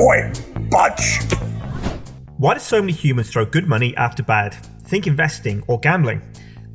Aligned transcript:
Oi, 0.00 0.32
budge! 0.70 1.18
Why 2.36 2.54
do 2.54 2.60
so 2.60 2.80
many 2.80 2.92
humans 2.92 3.30
throw 3.30 3.44
good 3.44 3.66
money 3.66 3.96
after 3.96 4.22
bad? 4.22 4.54
Think 4.84 5.08
investing 5.08 5.64
or 5.66 5.80
gambling. 5.80 6.22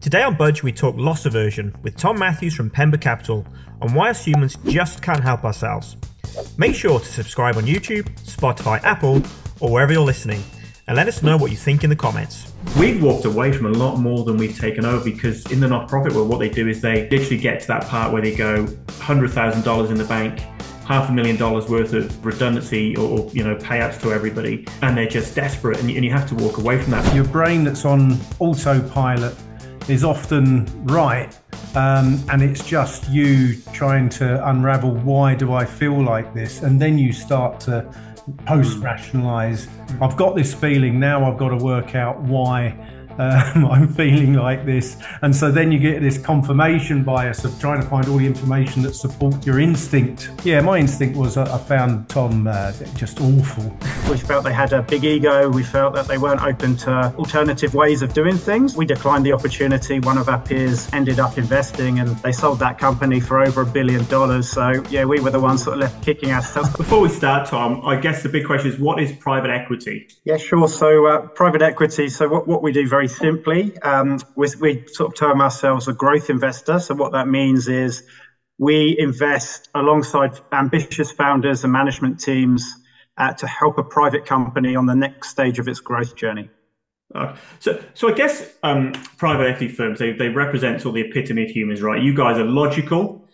Today 0.02 0.24
on 0.24 0.36
Budge, 0.36 0.62
we 0.62 0.74
talk 0.74 0.98
loss 0.98 1.26
aversion 1.26 1.74
with 1.84 1.96
Tom 1.96 2.20
Matthews 2.20 2.54
from 2.54 2.70
Pemba 2.70 3.00
Capital 3.00 3.48
on 3.82 3.94
why 3.94 4.10
us 4.10 4.26
humans 4.26 4.58
just 4.66 5.02
can't 5.02 5.24
help 5.24 5.46
ourselves. 5.46 5.96
Make 6.58 6.76
sure 6.76 7.00
to 7.00 7.06
subscribe 7.06 7.56
on 7.56 7.64
YouTube, 7.64 8.10
Spotify, 8.26 8.84
Apple, 8.84 9.22
or 9.62 9.72
wherever 9.72 9.94
you're 9.94 10.02
listening, 10.02 10.44
and 10.88 10.98
let 10.98 11.08
us 11.08 11.24
know 11.24 11.38
what 11.38 11.50
you 11.50 11.56
think 11.56 11.86
in 11.86 11.90
the 11.90 11.96
comments. 11.96 12.52
We've 12.78 13.02
walked 13.02 13.24
away 13.24 13.54
from 13.54 13.68
a 13.68 13.78
lot 13.78 14.00
more 14.00 14.26
than 14.26 14.36
we've 14.36 14.60
taken 14.60 14.84
over 14.84 15.02
because 15.02 15.50
in 15.50 15.62
the 15.62 15.68
not-profit 15.70 16.12
world, 16.12 16.28
what 16.28 16.40
they 16.40 16.50
do 16.50 16.68
is 16.68 16.82
they 16.82 17.10
literally 17.10 17.38
get 17.38 17.62
to 17.62 17.68
that 17.68 17.86
part 17.86 18.12
where 18.12 18.22
they 18.22 18.36
go 18.36 18.66
$100,000 18.66 19.90
in 19.90 19.96
the 19.96 20.04
bank, 20.04 20.42
half 20.86 21.10
a 21.10 21.12
million 21.12 21.38
dollars 21.38 21.70
worth 21.70 21.94
of 21.94 22.26
redundancy 22.26 22.96
or, 22.98 23.30
you 23.32 23.44
know 23.44 23.56
payouts 23.56 24.00
to 24.02 24.12
everybody, 24.12 24.66
and 24.82 24.98
they're 24.98 25.08
just 25.08 25.36
desperate, 25.36 25.80
and 25.80 25.90
you, 25.90 25.96
and 25.96 26.06
you 26.06 26.12
have 26.12 26.28
to 26.30 26.36
walk 26.36 26.58
away 26.58 26.82
from 26.82 26.92
that. 26.92 27.16
Your 27.16 27.26
brain 27.26 27.64
that's 27.64 27.86
on 27.86 28.18
autopilot 28.40 29.36
is 29.90 30.04
often 30.04 30.66
right, 30.86 31.38
um, 31.76 32.24
and 32.32 32.42
it's 32.42 32.66
just 32.66 33.10
you 33.10 33.56
trying 33.74 34.10
to 34.10 34.48
unravel 34.50 34.92
why 34.92 35.36
do 35.36 35.54
I 35.54 35.66
feel 35.66 36.02
like 36.04 36.34
this, 36.34 36.62
and 36.64 36.82
then 36.82 36.98
you 36.98 37.14
start 37.14 37.60
to 37.62 37.92
post 38.46 38.78
rationalize. 38.80 39.68
I've 40.02 40.16
got 40.16 40.36
this 40.36 40.54
feeling 40.54 41.00
now. 41.00 41.30
I've 41.30 41.38
got 41.38 41.50
to 41.50 41.58
work 41.58 41.96
out 41.96 42.22
why 42.22 42.76
um, 43.18 43.66
I'm 43.72 43.88
feeling 43.94 44.34
like 44.34 44.66
this. 44.66 44.98
And 45.22 45.36
so 45.36 45.52
then 45.52 45.72
you 45.72 45.80
get 45.80 46.02
this 46.02 46.18
confirmation 46.18 47.04
bias 47.04 47.46
of 47.46 47.60
trying 47.60 47.82
to 47.82 47.88
find 47.88 48.08
all 48.08 48.18
the 48.18 48.26
information 48.26 48.82
that 48.84 48.96
supports 48.96 49.46
your 49.46 49.60
instinct. 49.60 50.32
Yeah, 50.44 50.62
my 50.62 50.78
instinct 50.78 51.18
was 51.18 51.38
I 51.38 51.58
found 51.58 52.10
Tom 52.10 52.48
uh, 52.48 52.72
just 52.96 53.20
awful. 53.22 53.76
We 54.10 54.18
felt 54.18 54.44
they 54.44 54.54
had 54.54 54.74
a 54.74 54.82
big 54.82 55.04
ego. 55.04 55.50
We 55.50 55.64
felt 55.64 55.94
that 55.96 56.08
they 56.08 56.18
weren't 56.18 56.42
open 56.42 56.76
to 56.78 57.14
alternative 57.18 57.74
ways 57.74 58.02
of 58.02 58.14
doing 58.14 58.38
things. 58.38 58.76
We 58.76 58.86
declined 58.86 59.26
the 59.26 59.34
opportunity. 59.34 60.00
One 60.00 60.18
of 60.18 60.30
our 60.30 60.40
peers 60.40 60.92
ended 60.94 61.20
up 61.20 61.38
investing 61.38 62.00
and 62.00 62.10
they 62.18 62.32
sold 62.32 62.60
that 62.60 62.78
company 62.78 63.20
for 63.20 63.42
over 63.42 63.62
a 63.62 63.66
billion 63.66 64.06
dollars. 64.06 64.50
So, 64.50 64.84
yeah, 64.90 65.06
we 65.06 65.20
were 65.20 65.32
the 65.32 65.40
ones 65.40 65.64
sort 65.64 65.76
of 65.76 65.82
left 65.82 66.04
kicking 66.04 66.32
ourselves. 66.32 66.70
Before 66.78 67.00
we 67.00 67.10
start, 67.10 67.48
Tom, 67.48 67.82
I 67.86 67.96
guess 68.00 68.24
the 68.24 68.30
big 68.30 68.46
question 68.46 68.72
is 68.72 68.80
what 68.80 69.02
is 69.02 69.12
private 69.14 69.50
equity? 69.50 70.08
Yeah, 70.24 70.38
sure. 70.38 70.68
So, 70.68 71.08
uh, 71.08 71.28
private 71.28 71.62
equity. 71.62 72.10
So, 72.10 72.28
what, 72.28 72.48
what 72.48 72.62
we 72.62 72.72
do 72.72 72.88
very 72.88 73.03
simply, 73.08 73.78
um, 73.80 74.20
we, 74.36 74.48
we 74.60 74.88
sort 74.88 75.12
of 75.12 75.18
term 75.18 75.42
ourselves 75.42 75.88
a 75.88 75.94
growth 75.94 76.30
investor. 76.30 76.80
So, 76.80 76.96
what 76.96 77.12
that 77.14 77.28
means 77.28 77.68
is 77.68 78.04
we 78.58 78.96
invest 79.00 79.70
alongside 79.76 80.40
ambitious 80.52 81.12
founders 81.12 81.64
and 81.64 81.74
management 81.74 82.20
teams 82.20 82.76
uh, 83.18 83.34
to 83.34 83.48
help 83.48 83.78
a 83.78 83.84
private 83.84 84.26
company 84.26 84.76
on 84.76 84.86
the 84.86 84.96
next 84.96 85.30
stage 85.30 85.60
of 85.60 85.68
its 85.68 85.80
growth 85.80 86.16
journey. 86.16 86.50
Uh, 87.14 87.36
so, 87.60 87.84
so 87.94 88.10
I 88.10 88.14
guess 88.14 88.50
um, 88.64 88.94
private 89.18 89.48
equity 89.48 89.72
firms 89.72 90.00
they, 90.00 90.14
they 90.14 90.30
represent 90.30 90.82
sort 90.82 90.98
of 90.98 91.04
the 91.04 91.10
epitome 91.10 91.44
of 91.44 91.50
humans, 91.50 91.82
right? 91.82 92.02
You 92.02 92.14
guys 92.14 92.38
are 92.38 92.46
logical. 92.46 93.28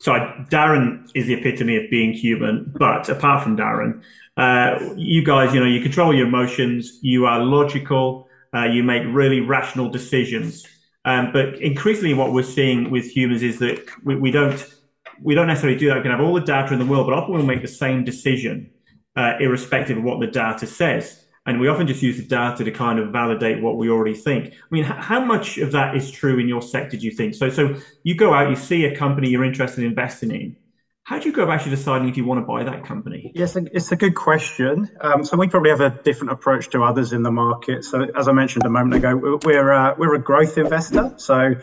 So 0.00 0.12
I, 0.12 0.44
Darren 0.50 1.10
is 1.14 1.26
the 1.26 1.34
epitome 1.34 1.76
of 1.76 1.90
being 1.90 2.12
human, 2.12 2.72
but 2.78 3.08
apart 3.08 3.42
from 3.42 3.56
Darren, 3.56 4.02
uh, 4.36 4.94
you 4.96 5.24
guys, 5.24 5.54
you 5.54 5.60
know, 5.60 5.66
you 5.66 5.80
control 5.80 6.14
your 6.14 6.26
emotions. 6.26 6.98
You 7.02 7.26
are 7.26 7.42
logical. 7.42 8.25
Uh, 8.56 8.64
you 8.64 8.82
make 8.82 9.02
really 9.06 9.40
rational 9.40 9.88
decisions. 9.90 10.66
Um, 11.04 11.30
but 11.32 11.60
increasingly, 11.60 12.14
what 12.14 12.32
we're 12.32 12.42
seeing 12.42 12.90
with 12.90 13.04
humans 13.04 13.42
is 13.42 13.58
that 13.58 13.86
we, 14.02 14.16
we 14.16 14.30
don't 14.30 14.60
we 15.22 15.34
don't 15.34 15.46
necessarily 15.46 15.78
do 15.78 15.88
that. 15.88 15.96
We 15.96 16.02
can 16.02 16.10
have 16.10 16.20
all 16.20 16.34
the 16.34 16.40
data 16.40 16.72
in 16.72 16.78
the 16.78 16.86
world, 16.86 17.06
but 17.06 17.14
often 17.14 17.34
we'll 17.34 17.44
make 17.44 17.62
the 17.62 17.68
same 17.68 18.04
decision, 18.04 18.70
uh, 19.16 19.34
irrespective 19.40 19.96
of 19.98 20.04
what 20.04 20.20
the 20.20 20.26
data 20.26 20.66
says. 20.66 21.24
And 21.46 21.60
we 21.60 21.68
often 21.68 21.86
just 21.86 22.02
use 22.02 22.16
the 22.16 22.24
data 22.24 22.64
to 22.64 22.70
kind 22.72 22.98
of 22.98 23.12
validate 23.12 23.62
what 23.62 23.76
we 23.76 23.88
already 23.88 24.14
think. 24.14 24.52
I 24.52 24.68
mean, 24.70 24.84
h- 24.84 24.90
how 24.98 25.20
much 25.24 25.58
of 25.58 25.70
that 25.72 25.96
is 25.96 26.10
true 26.10 26.38
in 26.38 26.48
your 26.48 26.60
sector, 26.60 26.96
do 26.96 27.04
you 27.04 27.12
think? 27.12 27.34
So, 27.34 27.48
so 27.50 27.76
you 28.02 28.16
go 28.16 28.34
out, 28.34 28.50
you 28.50 28.56
see 28.56 28.84
a 28.84 28.96
company 28.96 29.28
you're 29.28 29.44
interested 29.44 29.84
in 29.84 29.86
investing 29.86 30.32
in. 30.32 30.56
How 31.06 31.20
do 31.20 31.28
you 31.28 31.32
go 31.32 31.44
about 31.44 31.54
actually 31.54 31.76
deciding 31.76 32.08
if 32.08 32.16
you 32.16 32.24
want 32.24 32.40
to 32.40 32.44
buy 32.44 32.64
that 32.64 32.84
company? 32.84 33.30
Yes, 33.32 33.54
it's 33.54 33.92
a 33.92 33.96
good 33.96 34.16
question. 34.16 34.90
Um, 35.00 35.24
so 35.24 35.36
we 35.36 35.46
probably 35.46 35.70
have 35.70 35.80
a 35.80 36.00
different 36.02 36.32
approach 36.32 36.68
to 36.70 36.82
others 36.82 37.12
in 37.12 37.22
the 37.22 37.30
market. 37.30 37.84
So 37.84 38.08
as 38.16 38.26
I 38.26 38.32
mentioned 38.32 38.66
a 38.66 38.70
moment 38.70 38.96
ago, 38.96 39.38
we're 39.44 39.72
uh, 39.72 39.94
we're 39.96 40.16
a 40.16 40.18
growth 40.20 40.58
investor. 40.58 41.14
So 41.16 41.54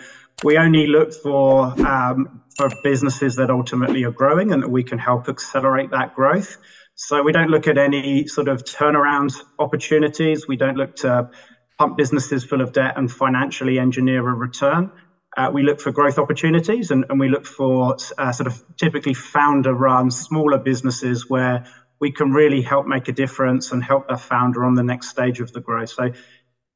we 0.45 0.57
only 0.57 0.87
look 0.87 1.11
for 1.11 1.65
um, 1.85 2.41
for 2.55 2.69
businesses 2.83 3.35
that 3.35 3.49
ultimately 3.49 4.05
are 4.05 4.13
growing 4.13 4.53
and 4.53 4.63
that 4.63 4.69
we 4.69 4.81
can 4.81 4.97
help 4.97 5.27
accelerate 5.27 5.91
that 5.91 6.13
growth. 6.13 6.55
So 6.95 7.21
we 7.21 7.33
don't 7.33 7.49
look 7.49 7.67
at 7.67 7.77
any 7.77 8.27
sort 8.27 8.47
of 8.47 8.63
turnaround 8.63 9.35
opportunities. 9.59 10.47
We 10.47 10.55
don't 10.55 10.77
look 10.77 10.95
to 10.97 11.29
pump 11.77 11.97
businesses 11.97 12.45
full 12.45 12.61
of 12.61 12.71
debt 12.71 12.93
and 12.95 13.11
financially 13.11 13.77
engineer 13.77 14.25
a 14.25 14.33
return. 14.33 14.89
Uh, 15.37 15.49
we 15.51 15.63
look 15.63 15.79
for 15.79 15.91
growth 15.91 16.17
opportunities 16.17 16.91
and, 16.91 17.05
and 17.09 17.19
we 17.19 17.27
look 17.29 17.45
for 17.45 17.95
uh, 18.17 18.31
sort 18.31 18.47
of 18.47 18.61
typically 18.77 19.13
founder 19.13 19.73
run 19.73 20.11
smaller 20.11 20.59
businesses 20.59 21.25
where 21.27 21.61
we 21.99 22.11
can 22.11 22.31
really 22.31 22.61
help 22.61 22.85
make 22.85 23.07
a 23.07 23.13
difference 23.13 23.71
and 23.71 23.83
help 23.83 24.03
a 24.09 24.17
founder 24.17 24.63
on 24.65 24.75
the 24.75 24.83
next 24.83 25.09
stage 25.09 25.39
of 25.39 25.51
the 25.53 25.61
growth. 25.61 25.89
So, 25.89 26.09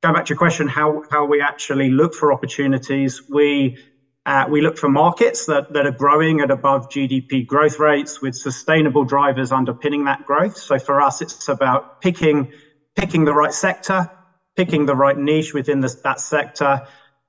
going 0.04 0.16
back 0.16 0.26
to 0.26 0.32
your 0.32 0.38
question, 0.38 0.68
how, 0.68 1.02
how 1.12 1.26
we 1.26 1.42
actually 1.42 1.90
look 1.90 2.14
for 2.14 2.32
opportunities, 2.32 3.22
we 3.28 3.74
uh, 4.26 4.46
we 4.50 4.60
look 4.60 4.78
for 4.78 4.90
markets 4.90 5.46
that, 5.46 5.64
that 5.70 5.86
are 5.86 5.92
growing 5.92 6.42
at 6.42 6.52
above 6.52 6.90
GDP 6.90 7.46
growth 7.46 7.80
rates 7.80 8.20
with 8.22 8.36
sustainable 8.36 9.06
drivers 9.06 9.54
underpinning 9.54 10.04
that 10.04 10.22
growth. 10.26 10.54
So 10.58 10.78
for 10.80 11.00
us, 11.00 11.22
it's 11.22 11.48
about 11.48 11.86
picking 12.02 12.46
picking 12.98 13.24
the 13.24 13.34
right 13.34 13.54
sector, 13.54 14.06
picking 14.58 14.86
the 14.86 14.96
right 14.96 15.16
niche 15.16 15.54
within 15.54 15.80
this, 15.80 15.96
that 16.04 16.20
sector, 16.20 16.82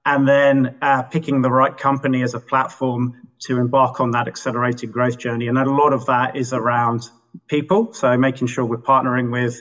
and 0.04 0.26
then 0.26 0.76
uh, 0.80 1.02
picking 1.02 1.42
the 1.42 1.50
right 1.50 1.76
company 1.76 2.22
as 2.22 2.34
a 2.34 2.40
platform 2.40 3.28
to 3.40 3.58
embark 3.58 4.00
on 4.00 4.10
that 4.12 4.26
accelerated 4.26 4.92
growth 4.92 5.18
journey. 5.18 5.48
And 5.48 5.58
a 5.58 5.70
lot 5.70 5.92
of 5.92 6.06
that 6.06 6.36
is 6.36 6.52
around 6.52 7.08
people. 7.48 7.92
So 7.92 8.16
making 8.16 8.48
sure 8.48 8.64
we're 8.64 8.78
partnering 8.78 9.30
with 9.30 9.60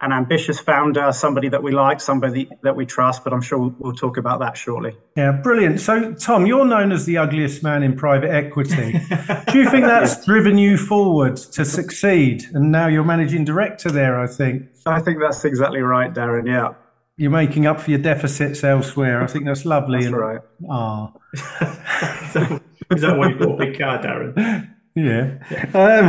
an 0.00 0.12
ambitious 0.12 0.60
founder, 0.60 1.12
somebody 1.12 1.48
that 1.48 1.62
we 1.62 1.72
like, 1.72 2.00
somebody 2.00 2.50
that 2.62 2.76
we 2.76 2.84
trust, 2.84 3.24
but 3.24 3.32
I'm 3.32 3.40
sure 3.40 3.58
we'll, 3.58 3.74
we'll, 3.78 3.94
talk 3.94 4.16
about 4.16 4.40
that 4.40 4.56
shortly. 4.56 4.96
Yeah, 5.16 5.32
brilliant. 5.32 5.80
So, 5.80 6.12
Tom, 6.14 6.46
you're 6.46 6.66
known 6.66 6.92
as 6.92 7.06
the 7.06 7.16
ugliest 7.16 7.62
man 7.62 7.82
in 7.82 7.96
private 7.96 8.30
equity. 8.30 8.92
Do 9.52 9.58
you 9.58 9.70
think 9.70 9.86
that's 9.86 10.24
driven 10.26 10.58
you 10.58 10.76
forward 10.76 11.36
to 11.36 11.64
succeed? 11.64 12.44
And 12.52 12.70
now 12.70 12.86
you're 12.86 13.04
managing 13.04 13.44
director 13.44 13.90
there, 13.90 14.20
I 14.20 14.26
think. 14.26 14.68
I 14.84 15.00
think 15.00 15.20
that's 15.20 15.44
exactly 15.44 15.80
right, 15.80 16.12
Darren. 16.12 16.46
Yeah. 16.46 16.74
You're 17.16 17.30
making 17.30 17.66
up 17.66 17.80
for 17.80 17.90
your 17.90 18.00
deficits 18.00 18.64
elsewhere. 18.64 19.22
I 19.22 19.26
think 19.28 19.44
that's 19.44 19.64
lovely. 19.64 19.98
That's 20.00 20.12
and, 20.12 20.16
right. 20.16 20.40
Ah. 20.68 21.12
Is 22.90 23.02
that 23.02 23.16
why 23.16 23.28
you 23.28 23.36
bought 23.36 23.60
a 23.60 23.66
big 23.66 23.78
car, 23.78 23.98
Darren? 24.02 24.74
Yeah. 24.96 25.38
Um, 25.74 26.06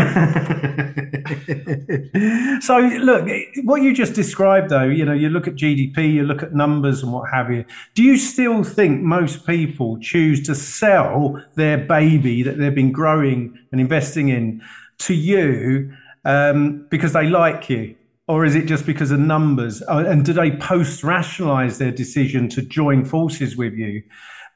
so 2.62 2.78
look, 2.78 3.28
what 3.64 3.82
you 3.82 3.96
just 3.96 4.14
described, 4.14 4.70
though, 4.70 4.84
you 4.84 5.04
know, 5.06 5.14
you 5.14 5.30
look 5.30 5.48
at 5.48 5.56
GDP, 5.56 6.14
you 6.14 6.24
look 6.24 6.44
at 6.44 6.54
numbers 6.54 7.02
and 7.02 7.12
what 7.12 7.32
have 7.32 7.52
you. 7.52 7.66
Do 7.96 8.04
you 8.04 8.16
still 8.18 8.64
think 8.64 9.02
most 9.02 9.48
people 9.48 9.98
choose 10.00 10.44
to 10.44 10.54
sell 10.54 11.44
their 11.56 11.80
baby 11.80 12.44
that 12.44 12.60
they've 12.60 12.76
been 12.76 12.92
growing 12.92 13.58
and 13.72 13.82
investing 13.82 14.30
in 14.30 14.62
to 15.00 15.16
you 15.16 15.92
um, 16.24 16.86
because 16.92 17.14
they 17.14 17.28
like 17.28 17.70
you? 17.70 17.96
Or 18.28 18.44
is 18.44 18.56
it 18.56 18.66
just 18.66 18.86
because 18.86 19.12
of 19.12 19.20
numbers? 19.20 19.82
Uh, 19.84 20.04
and 20.08 20.26
do 20.26 20.34
they 20.34 20.52
post 20.52 21.04
rationalize 21.04 21.78
their 21.78 21.92
decision 21.92 22.50
to 22.50 22.62
join 22.62 23.06
forces 23.06 23.56
with 23.56 23.74
you 23.74 24.04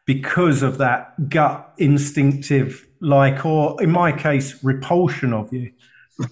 because 0.06 0.64
of 0.64 0.80
that 0.80 1.30
gut 1.30 1.74
instinctive 1.78 2.88
like, 3.00 3.46
or 3.46 3.82
in 3.82 3.92
my 3.92 4.12
case, 4.12 4.62
repulsion 4.64 5.34
of 5.34 5.54
you? 5.54 5.72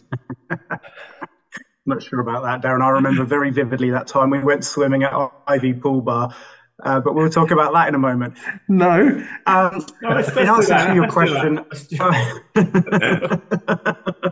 Not 1.85 2.03
sure 2.03 2.19
about 2.19 2.43
that, 2.43 2.61
Darren. 2.61 2.81
I 2.81 2.89
remember 2.89 3.23
very 3.23 3.51
vividly 3.51 3.91
that 3.91 4.07
time 4.07 4.29
we 4.29 4.39
went 4.39 4.65
swimming 4.65 5.03
at 5.03 5.13
Ivy 5.47 5.73
Pool 5.73 6.01
Bar. 6.01 6.35
Uh, 6.83 6.99
but 6.99 7.15
we'll 7.15 7.29
talk 7.29 7.49
about 7.49 7.73
that 7.73 7.87
in 7.87 7.95
a 7.95 7.99
moment. 7.99 8.37
No. 8.67 9.25
Um, 9.47 9.83
no 10.01 10.17
in 10.17 10.47
answer 10.47 10.75
to 10.75 10.93
your 10.93 11.07
question, 11.07 11.57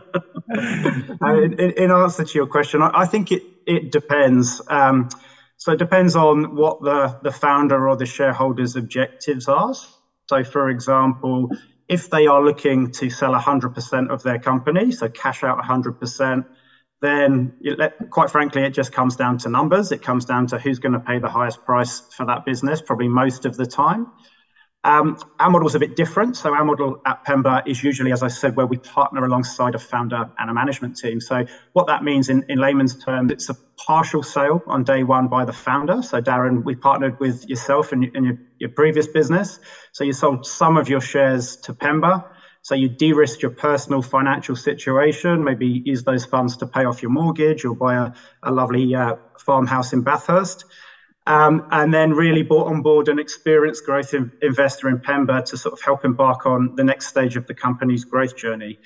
in, 0.56 1.52
in, 1.58 1.90
answer 1.90 2.24
to 2.24 2.38
your 2.38 2.46
question, 2.46 2.82
I, 2.82 2.90
I 2.94 3.06
think 3.06 3.32
it 3.32 3.42
it 3.66 3.92
depends. 3.92 4.60
Um, 4.68 5.08
so 5.56 5.72
it 5.72 5.78
depends 5.78 6.16
on 6.16 6.54
what 6.54 6.82
the 6.82 7.18
the 7.22 7.32
founder 7.32 7.88
or 7.88 7.96
the 7.96 8.06
shareholders' 8.06 8.76
objectives 8.76 9.48
are. 9.48 9.74
So, 10.28 10.42
for 10.44 10.70
example, 10.70 11.50
if 11.88 12.10
they 12.10 12.26
are 12.26 12.42
looking 12.42 12.90
to 12.92 13.10
sell 13.10 13.32
100% 13.32 14.10
of 14.10 14.22
their 14.22 14.38
company, 14.38 14.90
so 14.90 15.08
cash 15.08 15.44
out 15.44 15.58
100%, 15.58 16.44
then 17.00 17.54
it, 17.60 17.92
quite 18.10 18.30
frankly, 18.30 18.62
it 18.62 18.70
just 18.70 18.92
comes 18.92 19.14
down 19.14 19.38
to 19.38 19.48
numbers. 19.48 19.92
It 19.92 20.02
comes 20.02 20.24
down 20.24 20.48
to 20.48 20.58
who's 20.58 20.78
going 20.78 20.94
to 20.94 21.00
pay 21.00 21.18
the 21.18 21.28
highest 21.28 21.64
price 21.64 22.00
for 22.16 22.26
that 22.26 22.44
business, 22.44 22.80
probably 22.80 23.08
most 23.08 23.44
of 23.44 23.56
the 23.56 23.66
time. 23.66 24.08
Um, 24.86 25.16
our 25.40 25.50
model 25.50 25.68
is 25.68 25.76
a 25.76 25.80
bit 25.80 25.96
different. 25.96 26.36
So 26.38 26.54
our 26.54 26.64
model 26.64 26.96
at 27.06 27.18
Pemba 27.28 27.62
is 27.66 27.84
usually, 27.84 28.12
as 28.12 28.24
I 28.24 28.28
said, 28.28 28.56
where 28.56 28.66
we 28.66 28.78
partner 28.78 29.24
alongside 29.24 29.76
a 29.76 29.80
founder 29.80 30.26
and 30.38 30.50
a 30.50 30.54
management 30.54 30.96
team. 30.98 31.20
So 31.20 31.44
what 31.74 31.88
that 31.88 32.02
means 32.04 32.30
in, 32.30 32.44
in 32.48 32.58
layman's 32.60 32.96
terms, 32.96 33.32
it's 33.32 33.50
a 33.50 33.56
partial 33.86 34.24
sale 34.24 34.62
on 34.68 34.84
day 34.84 35.04
one 35.04 35.28
by 35.28 35.44
the 35.46 35.52
founder. 35.52 36.02
So 36.02 36.20
Darren, 36.22 36.64
we 36.64 36.76
partnered 36.76 37.16
with 37.20 37.44
yourself 37.48 37.92
and, 37.92 38.08
and 38.14 38.26
your, 38.26 38.36
your 38.60 38.70
previous 38.70 39.08
business. 39.08 39.58
So 39.92 40.04
you 40.04 40.14
sold 40.14 40.46
some 40.46 40.78
of 40.78 40.88
your 40.88 41.02
shares 41.02 41.58
to 41.64 41.74
Pemba. 41.74 42.22
So 42.62 42.76
you 42.76 42.88
de-risk 42.88 43.42
your 43.42 43.52
personal 43.52 44.02
financial 44.02 44.56
situation, 44.56 45.44
maybe 45.44 45.82
use 45.84 46.04
those 46.04 46.26
funds 46.26 46.56
to 46.58 46.66
pay 46.68 46.86
off 46.86 47.02
your 47.02 47.12
mortgage 47.12 47.66
or 47.66 47.76
buy 47.76 47.96
a, 47.96 48.10
a 48.44 48.52
lovely 48.52 48.94
uh, 48.94 49.14
farmhouse 49.40 49.92
in 49.94 50.02
Bathurst. 50.02 50.64
Um, 51.26 51.66
and 51.72 51.92
then 51.92 52.12
really 52.12 52.42
brought 52.42 52.68
on 52.68 52.82
board 52.82 53.08
an 53.08 53.18
experienced 53.18 53.84
growth 53.84 54.14
in, 54.14 54.30
investor 54.40 54.88
in 54.88 54.98
Pemba 54.98 55.44
to 55.46 55.56
sort 55.56 55.72
of 55.72 55.80
help 55.82 56.04
embark 56.04 56.46
on 56.46 56.70
the 56.76 56.84
next 56.84 57.06
stage 57.08 57.36
of 57.36 57.46
the 57.46 57.54
company's 57.54 58.04
growth 58.04 58.36
journey. 58.36 58.78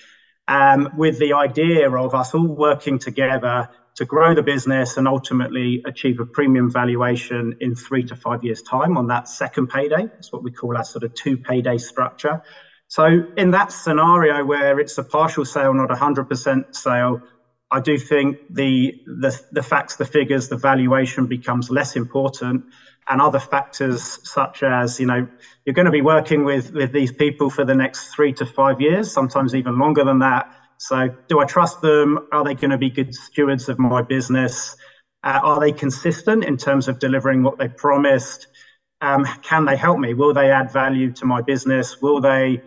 Um, 0.49 0.89
with 0.95 1.19
the 1.19 1.35
idea 1.35 1.91
of 1.91 2.15
us 2.15 2.35
all 2.35 2.57
working 2.57 2.99
together 2.99 3.69
to 3.97 4.05
grow 4.05 4.35
the 4.35 4.43
business 4.43 4.97
and 4.97 5.07
ultimately 5.07 5.81
achieve 5.85 6.19
a 6.19 6.25
premium 6.25 6.71
valuation 6.71 7.53
in 7.61 7.75
three 7.75 8.05
to 8.05 8.17
five 8.17 8.43
years' 8.43 8.63
time 8.63 8.97
on 8.97 9.09
that 9.09 9.29
second 9.29 9.69
payday. 9.69 10.09
That's 10.17 10.33
what 10.33 10.43
we 10.43 10.51
call 10.51 10.77
our 10.77 10.85
sort 10.85 11.05
of 11.05 11.13
two 11.15 11.37
payday 11.37 11.79
structure. 11.79 12.41
So, 12.89 13.23
in 13.37 13.53
that 13.53 13.71
scenario 13.71 14.45
where 14.45 14.81
it's 14.81 14.99
a 14.99 15.05
partial 15.05 15.45
sale, 15.45 15.75
not 15.75 15.93
a 15.93 15.95
100% 15.95 16.63
sale, 16.73 17.23
I 17.71 17.81
do 17.81 17.99
think 17.99 18.39
the, 18.49 18.95
the, 19.07 19.39
the 19.53 19.63
facts, 19.63 19.97
the 19.97 20.05
figures, 20.05 20.49
the 20.49 20.57
valuation 20.57 21.27
becomes 21.27 21.71
less 21.71 21.97
important, 21.97 22.65
and 23.09 23.21
other 23.21 23.39
factors 23.39 24.19
such 24.25 24.63
as 24.63 25.01
you 25.01 25.07
know 25.07 25.27
you're 25.65 25.75
going 25.75 25.87
to 25.87 25.91
be 25.91 26.03
working 26.03 26.45
with 26.45 26.73
with 26.73 26.93
these 26.93 27.13
people 27.13 27.51
for 27.51 27.65
the 27.65 27.75
next 27.75 28.15
three 28.15 28.33
to 28.35 28.47
five 28.47 28.81
years, 28.81 29.13
sometimes 29.13 29.55
even 29.55 29.79
longer 29.79 30.05
than 30.05 30.19
that. 30.21 30.47
So, 30.79 31.09
do 31.29 31.41
I 31.41 31.45
trust 31.45 31.81
them? 31.83 32.19
Are 32.33 32.45
they 32.45 32.55
going 32.55 32.71
to 32.71 32.79
be 32.79 32.91
good 32.91 33.15
stewards 33.15 33.69
of 33.69 33.79
my 33.79 34.03
business? 34.03 34.75
Uh, 35.23 35.41
are 35.43 35.61
they 35.61 35.73
consistent 35.73 36.45
in 36.45 36.57
terms 36.57 36.89
of 36.89 36.99
delivering 36.99 37.43
what 37.43 37.59
they 37.59 37.69
promised? 37.69 38.47
Um, 39.03 39.27
can 39.43 39.65
they 39.65 39.77
help 39.77 39.99
me? 39.99 40.15
Will 40.15 40.33
they 40.33 40.51
add 40.51 40.73
value 40.73 41.13
to 41.13 41.27
my 41.27 41.43
business? 41.43 41.97
Will 42.01 42.21
they 42.21 42.63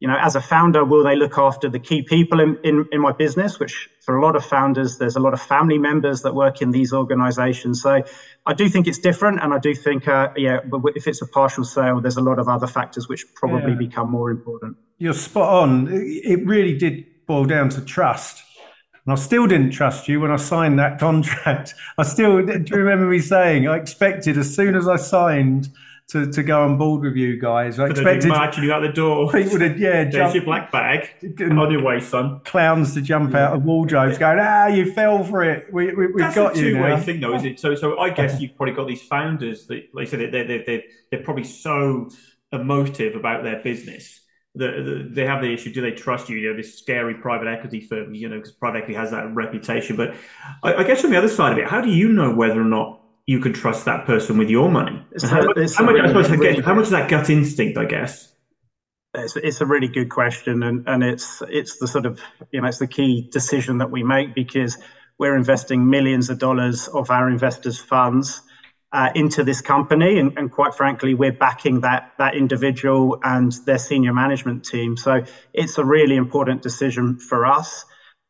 you 0.00 0.06
know, 0.06 0.16
as 0.20 0.36
a 0.36 0.40
founder, 0.40 0.84
will 0.84 1.02
they 1.02 1.16
look 1.16 1.38
after 1.38 1.68
the 1.68 1.80
key 1.80 2.02
people 2.02 2.38
in, 2.38 2.56
in, 2.62 2.86
in, 2.92 3.00
my 3.00 3.10
business? 3.10 3.58
Which 3.58 3.88
for 4.00 4.16
a 4.16 4.24
lot 4.24 4.36
of 4.36 4.44
founders, 4.44 4.98
there's 4.98 5.16
a 5.16 5.20
lot 5.20 5.32
of 5.32 5.42
family 5.42 5.76
members 5.76 6.22
that 6.22 6.34
work 6.34 6.62
in 6.62 6.70
these 6.70 6.92
organizations. 6.92 7.82
So 7.82 8.04
I 8.46 8.54
do 8.54 8.68
think 8.68 8.86
it's 8.86 8.98
different. 8.98 9.42
And 9.42 9.52
I 9.52 9.58
do 9.58 9.74
think, 9.74 10.06
uh, 10.06 10.28
yeah, 10.36 10.60
but 10.60 10.82
if 10.94 11.08
it's 11.08 11.20
a 11.20 11.26
partial 11.26 11.64
sale, 11.64 12.00
there's 12.00 12.16
a 12.16 12.22
lot 12.22 12.38
of 12.38 12.48
other 12.48 12.68
factors 12.68 13.08
which 13.08 13.24
probably 13.34 13.72
yeah. 13.72 13.78
become 13.78 14.08
more 14.08 14.30
important. 14.30 14.76
You're 14.98 15.14
spot 15.14 15.64
on. 15.64 15.88
It 15.90 16.46
really 16.46 16.78
did 16.78 17.04
boil 17.26 17.44
down 17.44 17.68
to 17.70 17.80
trust. 17.80 18.44
And 19.04 19.12
I 19.12 19.16
still 19.16 19.48
didn't 19.48 19.70
trust 19.70 20.06
you 20.06 20.20
when 20.20 20.30
I 20.30 20.36
signed 20.36 20.78
that 20.78 20.98
contract. 21.00 21.74
I 21.96 22.04
still, 22.04 22.44
do 22.46 22.76
remember 22.76 23.06
me 23.06 23.18
saying, 23.18 23.66
I 23.66 23.76
expected 23.76 24.38
as 24.38 24.54
soon 24.54 24.76
as 24.76 24.86
I 24.86 24.96
signed, 24.96 25.70
to, 26.08 26.30
to 26.32 26.42
go 26.42 26.62
on 26.62 26.78
board 26.78 27.02
with 27.02 27.16
you 27.16 27.38
guys. 27.38 27.78
I 27.78 27.88
expected 27.88 28.28
marching 28.28 28.64
you 28.64 28.72
out 28.72 28.80
the 28.80 28.88
door. 28.88 29.30
People 29.32 29.58
to 29.58 29.78
yeah, 29.78 30.04
There's 30.04 30.14
jump, 30.14 30.34
your 30.34 30.44
black 30.44 30.72
bag 30.72 31.10
on 31.40 31.70
your 31.70 31.82
way, 31.82 32.00
son. 32.00 32.40
Clowns 32.44 32.94
to 32.94 33.02
jump 33.02 33.34
out 33.34 33.54
of 33.54 33.64
wardrobes, 33.64 34.16
going, 34.16 34.38
ah, 34.40 34.66
you 34.68 34.90
fell 34.92 35.22
for 35.22 35.44
it. 35.44 35.72
We, 35.72 35.94
we, 35.94 36.22
have 36.22 36.34
got 36.34 36.56
you. 36.56 36.74
Two 36.74 36.82
way 36.82 36.98
thing, 37.00 37.20
though, 37.20 37.34
is 37.34 37.44
it? 37.44 37.60
So, 37.60 37.74
so 37.74 37.98
I 37.98 38.10
guess 38.10 38.40
you've 38.40 38.56
probably 38.56 38.74
got 38.74 38.88
these 38.88 39.02
founders 39.02 39.66
that, 39.66 39.88
like 39.92 40.06
I 40.06 40.10
said, 40.10 40.32
they're 40.32 40.46
they're 40.46 40.64
they're, 40.64 40.82
they're 41.10 41.22
probably 41.22 41.44
so 41.44 42.08
emotive 42.52 43.14
about 43.14 43.42
their 43.42 43.62
business. 43.62 44.20
The, 44.54 45.08
they 45.12 45.26
have 45.26 45.42
the 45.42 45.52
issue: 45.52 45.74
do 45.74 45.82
they 45.82 45.92
trust 45.92 46.30
you? 46.30 46.38
You 46.38 46.50
know, 46.50 46.56
this 46.56 46.78
scary 46.78 47.14
private 47.16 47.48
equity 47.48 47.80
firm. 47.80 48.14
You 48.14 48.30
know, 48.30 48.36
because 48.36 48.52
private 48.52 48.78
equity 48.78 48.94
has 48.94 49.10
that 49.10 49.34
reputation. 49.34 49.94
But 49.94 50.14
I, 50.62 50.76
I 50.76 50.84
guess 50.84 51.04
on 51.04 51.10
the 51.10 51.18
other 51.18 51.28
side 51.28 51.52
of 51.52 51.58
it, 51.58 51.66
how 51.66 51.82
do 51.82 51.90
you 51.90 52.08
know 52.08 52.34
whether 52.34 52.58
or 52.58 52.64
not 52.64 52.97
you 53.28 53.38
can 53.40 53.52
trust 53.52 53.84
that 53.84 54.06
person 54.06 54.38
with 54.38 54.48
your 54.48 54.70
money. 54.70 55.04
how, 55.20 55.42
much, 55.42 55.74
how, 55.74 55.84
much, 55.84 56.30
really, 56.30 56.62
how 56.62 56.74
much 56.74 56.84
is 56.84 56.90
that 56.90 57.10
gut 57.10 57.28
instinct, 57.28 57.76
I 57.76 57.84
guess? 57.84 58.32
It's, 59.12 59.36
it's 59.36 59.60
a 59.60 59.66
really 59.66 59.88
good 59.88 60.08
question, 60.08 60.62
and, 60.62 60.88
and 60.88 61.04
it's 61.04 61.42
it's 61.50 61.76
the 61.78 61.86
sort 61.86 62.06
of 62.06 62.20
you 62.52 62.62
know 62.62 62.68
it's 62.68 62.78
the 62.78 62.86
key 62.86 63.28
decision 63.30 63.78
that 63.78 63.90
we 63.90 64.02
make 64.02 64.34
because 64.34 64.78
we're 65.18 65.36
investing 65.36 65.90
millions 65.90 66.30
of 66.30 66.38
dollars 66.38 66.88
of 66.88 67.10
our 67.10 67.28
investors' 67.28 67.78
funds 67.78 68.40
uh, 68.92 69.10
into 69.14 69.44
this 69.44 69.60
company, 69.60 70.18
and, 70.18 70.38
and, 70.38 70.50
quite 70.50 70.74
frankly, 70.74 71.12
we're 71.12 71.32
backing 71.32 71.82
that 71.82 72.12
that 72.16 72.34
individual 72.34 73.18
and 73.22 73.52
their 73.66 73.78
senior 73.78 74.14
management 74.14 74.64
team. 74.64 74.96
So 74.96 75.22
it's 75.52 75.76
a 75.76 75.84
really 75.84 76.16
important 76.16 76.62
decision 76.62 77.18
for 77.18 77.44
us. 77.44 77.84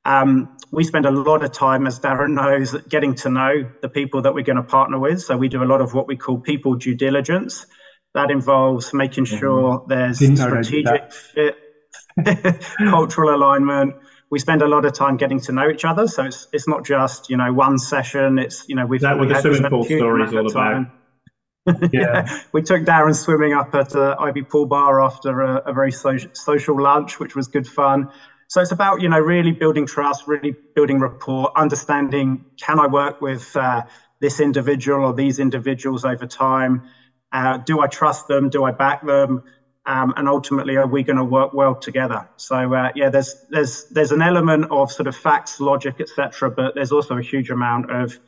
Um, 0.08 0.56
we 0.72 0.84
spend 0.84 1.05
a 1.05 1.10
lot 1.10 1.44
of 1.44 1.52
time, 1.52 1.87
as 1.87 2.00
Darren 2.00 2.31
knows, 2.31 2.72
getting 2.88 3.14
to 3.16 3.28
know 3.28 3.70
the 3.82 3.90
people 3.90 4.22
that 4.22 4.32
we're 4.32 4.44
going 4.44 4.56
to 4.56 4.62
partner 4.62 4.99
with. 4.99 5.20
So 5.20 5.37
we 5.37 5.49
do 5.49 5.62
a 5.62 5.66
lot 5.66 5.82
of 5.82 5.93
what 5.93 6.08
we 6.08 6.16
call 6.16 6.38
people 6.38 6.76
due 6.76 6.94
diligence. 6.94 7.66
That 8.14 8.31
involves 8.31 8.94
making 8.94 9.26
mm-hmm. 9.26 9.37
sure 9.37 9.84
there's 9.87 10.16
strategic 10.19 11.12
fit, 11.12 11.56
cultural 12.78 13.34
alignment. 13.34 13.96
We 14.31 14.38
spend 14.38 14.62
a 14.62 14.66
lot 14.66 14.87
of 14.87 14.94
time 14.94 15.19
getting 15.19 15.40
to 15.40 15.52
know 15.52 15.69
each 15.69 15.84
other. 15.84 16.08
So 16.08 16.25
it's 16.25 16.49
it's 16.54 16.66
not 16.66 16.87
just 16.87 17.28
you 17.28 17.37
know 17.37 17.52
one 17.52 17.78
session. 17.78 18.38
It's 18.38 18.66
you 18.66 18.76
know 18.76 18.87
we've 18.87 19.02
that 19.02 19.19
what 19.19 19.28
the 19.28 19.40
swimming 19.43 19.70
pool 19.70 19.84
story 19.84 20.25
is 20.25 20.32
all 20.32 20.50
about. 20.50 20.87
yeah. 21.66 21.88
yeah. 21.93 22.38
we 22.52 22.62
took 22.62 22.82
Darren 22.82 23.14
swimming 23.14 23.52
up 23.52 23.75
at 23.75 23.94
uh, 23.94 24.16
Ivy 24.19 24.43
Pool 24.43 24.64
Bar 24.64 25.02
after 25.02 25.43
a, 25.43 25.56
a 25.66 25.72
very 25.75 25.93
so- 25.93 26.16
social 26.32 26.82
lunch, 26.82 27.20
which 27.20 27.37
was 27.37 27.49
good 27.49 27.66
fun. 27.66 28.11
So 28.49 28.62
it's 28.62 28.73
about 28.73 29.00
you 29.00 29.09
know 29.09 29.19
really 29.19 29.53
building 29.53 29.87
trust, 29.87 30.27
really 30.27 30.56
building 30.75 30.99
rapport, 31.00 31.50
understanding 31.56 32.45
can 32.61 32.81
I 32.81 32.87
work 32.87 33.21
with 33.21 33.55
uh, 33.55 33.83
this 34.21 34.41
individual 34.41 35.05
or 35.05 35.12
these 35.12 35.39
individuals 35.39 36.05
over 36.05 36.27
time? 36.27 36.83
Uh, 37.31 37.59
do 37.59 37.81
I 37.81 37.87
trust 37.87 38.27
them? 38.27 38.49
Do 38.49 38.65
I 38.65 38.73
back 38.73 39.05
them? 39.05 39.43
Um, 39.85 40.12
and 40.17 40.29
ultimately, 40.29 40.77
are 40.77 40.87
we 40.87 41.03
going 41.03 41.17
to 41.17 41.25
work 41.25 41.53
well 41.53 41.75
together? 41.75 42.29
So 42.37 42.75
uh, 42.75 42.91
yeah, 42.95 43.11
there's 43.11 43.35
there's 43.50 43.85
there's 43.91 44.12
an 44.12 44.23
element 44.23 44.67
of 44.71 44.91
sort 44.91 45.06
of 45.06 45.17
facts, 45.17 45.61
logic, 45.61 45.97
etc. 46.00 46.50
But 46.50 46.75
there's 46.75 46.93
also 46.93 47.17
a 47.19 47.23
huge 47.23 47.50
amount 47.50 47.91
of 47.91 48.19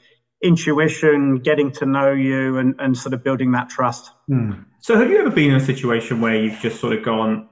intuition, 0.42 1.36
getting 1.36 1.70
to 1.72 1.86
know 1.86 2.12
you, 2.12 2.58
and 2.58 2.74
and 2.78 2.96
sort 2.96 3.14
of 3.14 3.24
building 3.24 3.52
that 3.52 3.70
trust. 3.70 4.10
Hmm. 4.26 4.52
So 4.80 4.98
have 4.98 5.10
you 5.10 5.18
ever 5.18 5.30
been 5.30 5.50
in 5.50 5.56
a 5.56 5.60
situation 5.64 6.20
where 6.20 6.34
you've 6.34 6.60
just 6.60 6.80
sort 6.80 6.94
of 6.94 7.02
gone, 7.02 7.48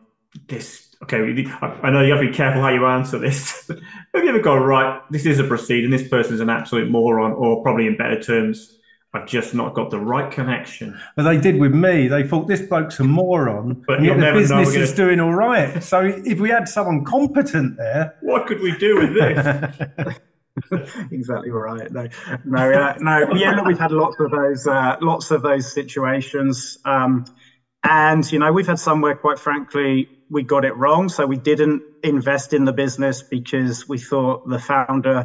this 0.49 0.88
okay, 1.02 1.18
I 1.18 1.90
know 1.90 2.02
you 2.02 2.12
have 2.12 2.20
to 2.20 2.28
be 2.28 2.34
careful 2.34 2.62
how 2.62 2.70
you 2.70 2.86
answer 2.86 3.18
this. 3.18 3.66
have 4.14 4.24
you 4.24 4.28
ever 4.28 4.40
gone, 4.40 4.62
right, 4.62 5.00
this 5.10 5.26
is 5.26 5.38
a 5.38 5.44
proceeding, 5.44 5.90
this 5.90 6.08
person 6.08 6.34
is 6.34 6.40
an 6.40 6.50
absolute 6.50 6.90
moron, 6.90 7.32
or 7.32 7.62
probably 7.62 7.86
in 7.86 7.96
better 7.96 8.20
terms, 8.20 8.78
I've 9.14 9.26
just 9.26 9.55
not 9.55 9.74
got 9.74 9.90
the 9.90 9.98
right 9.98 10.31
connection. 10.31 10.98
But 11.17 11.22
they 11.22 11.38
did 11.38 11.58
with 11.58 11.74
me. 11.74 12.08
They 12.08 12.24
thought 12.26 12.46
this 12.46 12.60
bloke's 12.60 13.00
a 13.00 13.05
moron, 13.05 13.82
but 13.86 14.02
yet 14.02 14.19
the 14.19 14.32
business 14.32 14.74
is 14.74 14.93
doing 14.93 15.19
all 15.19 15.34
right. 15.34 15.82
So 15.82 16.02
if 16.02 16.40
we 16.40 16.50
had 16.50 16.69
someone 16.69 17.05
competent 17.05 17.78
there, 17.78 18.17
what 18.20 18.46
could 18.46 18.60
we 18.60 18.76
do 18.76 18.98
with 18.98 19.14
this? 19.14 20.19
exactly 21.10 21.50
right. 21.50 21.90
No, 21.90 22.06
no, 22.44 22.72
uh, 22.72 22.94
no. 23.00 23.32
Yeah, 23.34 23.52
look, 23.52 23.67
we've 23.67 23.78
had 23.78 23.93
lots 23.93 24.17
of 24.20 24.31
those, 24.31 24.67
uh, 24.67 24.96
lots 25.00 25.31
of 25.31 25.40
those 25.40 25.72
situations, 25.72 26.76
um, 26.84 27.24
and 27.85 28.31
you 28.31 28.39
know, 28.39 28.53
we've 28.53 28.67
had 28.67 28.79
some 28.79 29.01
where, 29.01 29.15
quite 29.15 29.39
frankly, 29.39 30.08
we 30.31 30.44
got 30.44 30.65
it 30.65 30.77
wrong. 30.77 31.08
So 31.08 31.27
we 31.27 31.39
didn't 31.39 31.82
invest 32.03 32.53
in 32.53 32.65
the 32.65 32.73
business 32.73 33.23
because 33.31 33.85
we 33.89 33.99
thought 33.99 34.41
the 34.44 34.58
founder, 34.58 35.25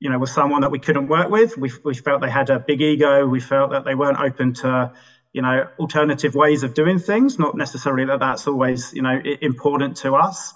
you 0.00 0.10
know, 0.10 0.18
was 0.18 0.32
someone 0.32 0.62
that 0.62 0.70
we 0.72 0.80
couldn't 0.80 1.08
work 1.08 1.28
with. 1.30 1.56
We, 1.56 1.70
we 1.84 1.94
felt 1.94 2.22
they 2.22 2.30
had 2.30 2.50
a 2.50 2.60
big 2.60 2.82
ego. 2.82 3.26
We 3.26 3.40
felt 3.40 3.70
that 3.72 3.84
they 3.84 3.94
weren't 3.94 4.20
open 4.20 4.52
to, 4.62 4.88
you 5.32 5.42
know, 5.42 5.64
alternative 5.78 6.34
ways 6.34 6.62
of 6.64 6.74
doing 6.74 6.98
things. 6.98 7.38
Not 7.38 7.56
necessarily 7.56 8.06
that 8.06 8.20
that's 8.20 8.46
always, 8.46 8.90
you 8.92 9.02
know, 9.02 9.20
important 9.42 9.96
to 9.98 10.14
us. 10.14 10.52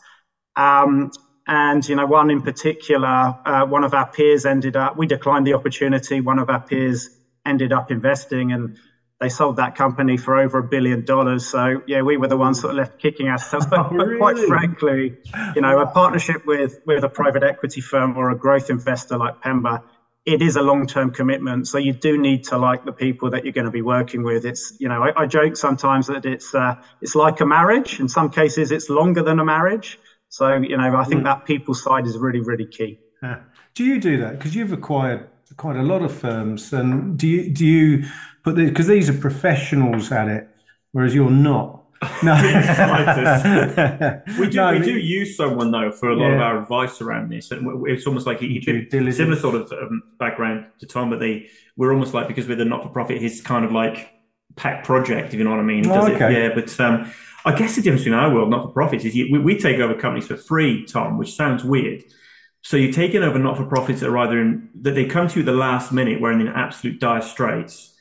Um, 0.57 1.11
and 1.47 1.87
you 1.89 1.97
know, 1.97 2.07
one 2.07 2.31
in 2.31 2.43
particular, 2.43 3.33
uh, 3.45 3.67
one 3.67 3.85
of 3.85 3.95
our 3.95 4.07
peers 4.15 4.47
ended 4.47 4.77
up. 4.77 4.95
We 4.97 5.07
declined 5.07 5.47
the 5.47 5.55
opportunity. 5.55 6.21
One 6.21 6.39
of 6.41 6.51
our 6.51 6.61
peers 6.63 7.11
ended 7.47 7.73
up 7.73 7.91
investing, 7.91 8.53
and 8.53 8.71
they 9.21 9.29
sold 9.29 9.57
that 9.57 9.75
company 9.75 10.17
for 10.17 10.37
over 10.37 10.59
a 10.59 10.63
billion 10.63 11.05
dollars. 11.05 11.47
So 11.47 11.83
yeah, 11.87 12.03
we 12.03 12.17
were 12.17 12.29
the 12.29 12.37
ones 12.37 12.63
that 12.63 12.75
left 12.75 12.99
kicking 12.99 13.29
ourselves. 13.29 13.67
But, 13.71 13.87
oh, 13.87 13.95
really? 13.95 14.19
quite 14.19 14.39
frankly, 14.47 15.17
you 15.55 15.63
know, 15.63 15.81
a 15.81 15.87
partnership 15.87 16.47
with 16.47 16.81
with 16.87 17.05
a 17.05 17.09
private 17.09 17.43
equity 17.43 17.81
firm 17.81 18.17
or 18.17 18.31
a 18.31 18.37
growth 18.37 18.71
investor 18.71 19.19
like 19.19 19.41
Pemba, 19.43 19.83
it 20.25 20.43
is 20.43 20.57
a 20.57 20.63
long 20.63 20.87
term 20.87 21.11
commitment. 21.11 21.67
So 21.67 21.79
you 21.79 21.93
do 21.93 22.17
need 22.17 22.45
to 22.45 22.59
like 22.59 22.85
the 22.85 22.93
people 22.93 23.31
that 23.31 23.45
you're 23.45 23.53
going 23.53 23.65
to 23.65 23.73
be 23.73 23.83
working 23.83 24.23
with. 24.23 24.45
It's 24.45 24.73
you 24.79 24.89
know, 24.89 25.03
I, 25.03 25.23
I 25.23 25.27
joke 25.27 25.57
sometimes 25.57 26.07
that 26.07 26.25
it's 26.25 26.55
uh, 26.55 26.75
it's 27.01 27.15
like 27.15 27.41
a 27.41 27.47
marriage. 27.47 27.99
In 27.99 28.09
some 28.09 28.31
cases, 28.31 28.71
it's 28.71 28.89
longer 28.89 29.23
than 29.23 29.41
a 29.41 29.45
marriage. 29.45 29.99
So 30.29 30.57
you 30.57 30.77
know, 30.77 30.97
I 30.97 31.05
think 31.05 31.23
mm. 31.23 31.25
that 31.25 31.45
people 31.45 31.75
side 31.75 32.07
is 32.07 32.17
really 32.17 32.41
really 32.41 32.67
key. 32.67 33.01
Yeah. 33.23 33.41
Do 33.75 33.85
you 33.85 34.01
do 34.01 34.19
that 34.19 34.39
because 34.39 34.55
you've 34.55 34.73
acquired 34.73 35.29
quite 35.57 35.77
a 35.77 35.83
lot 35.83 36.03
of 36.03 36.13
firms, 36.13 36.73
and 36.73 37.19
do 37.19 37.27
you 37.27 37.51
do 37.51 37.67
you 37.67 38.05
but 38.45 38.55
because 38.55 38.87
the, 38.87 38.95
these 38.95 39.11
are 39.11 39.19
professionals 39.19 40.13
at 40.13 40.29
it, 40.29 40.49
whereas 40.93 41.15
you're 41.15 41.31
not. 41.31 41.85
No. 42.23 42.35
we 44.39 44.49
do 44.49 44.57
No, 44.57 44.73
we 44.73 44.79
do 44.79 44.97
use 44.97 45.37
someone 45.37 45.73
though 45.73 45.91
for 45.91 46.11
a 46.11 46.17
lot 46.17 46.31
of 46.31 46.41
our 46.41 46.59
advice 46.59 47.01
around 47.01 47.31
this, 47.31 47.51
and 47.51 47.89
it's 47.89 48.07
almost 48.07 48.25
like 48.25 48.39
he, 48.39 48.61
he 48.61 49.11
similar 49.11 49.37
sort 49.37 49.57
of 49.57 49.73
um, 49.73 50.03
background 50.19 50.67
to 50.79 50.87
Tom, 50.87 51.11
but 51.11 51.19
they 51.19 51.49
we're 51.77 51.93
almost 51.93 52.15
like 52.15 52.29
because 52.29 52.47
we're 52.47 52.57
the 52.57 52.65
not 52.65 52.85
for 52.85 52.89
profit, 52.91 53.21
his 53.21 53.41
kind 53.41 53.65
of 53.65 53.73
like 53.73 54.11
pet 54.55 54.85
project, 54.85 55.33
if 55.33 55.39
you 55.39 55.45
know 55.45 55.51
what 55.51 55.59
I 55.61 55.65
mean. 55.65 55.89
Oh, 55.89 56.07
okay. 56.07 56.33
it, 56.33 56.39
yeah, 56.39 56.55
but 56.55 56.79
um, 56.81 57.13
I 57.45 57.55
guess 57.57 57.77
the 57.77 57.83
difference 57.83 58.03
between 58.03 58.19
our 58.19 58.33
world 58.33 58.51
not 58.51 58.65
for 58.65 58.73
profits 58.73 59.05
is 59.05 59.17
you, 59.17 59.29
we, 59.33 59.39
we 59.39 59.59
take 59.59 59.79
over 59.79 59.95
companies 59.95 60.27
for 60.27 60.37
free, 60.37 60.85
Tom, 60.85 61.19
which 61.19 61.35
sounds 61.35 61.65
weird. 61.65 62.05
So 62.63 62.77
you're 62.77 62.93
taking 62.93 63.23
over 63.23 63.39
not 63.39 63.57
for 63.57 63.65
profits 63.65 64.01
that 64.01 64.09
are 64.09 64.19
either 64.19 64.41
in 64.41 64.69
that 64.83 64.95
they 64.95 65.07
come 65.07 65.29
to 65.29 65.35
you 65.37 65.41
at 65.43 65.47
the 65.47 65.53
last 65.53 65.93
minute, 65.93 66.21
where 66.21 66.33
in 66.33 66.47
absolute 66.49 67.01
dire 67.01 67.23
straits, 67.23 67.95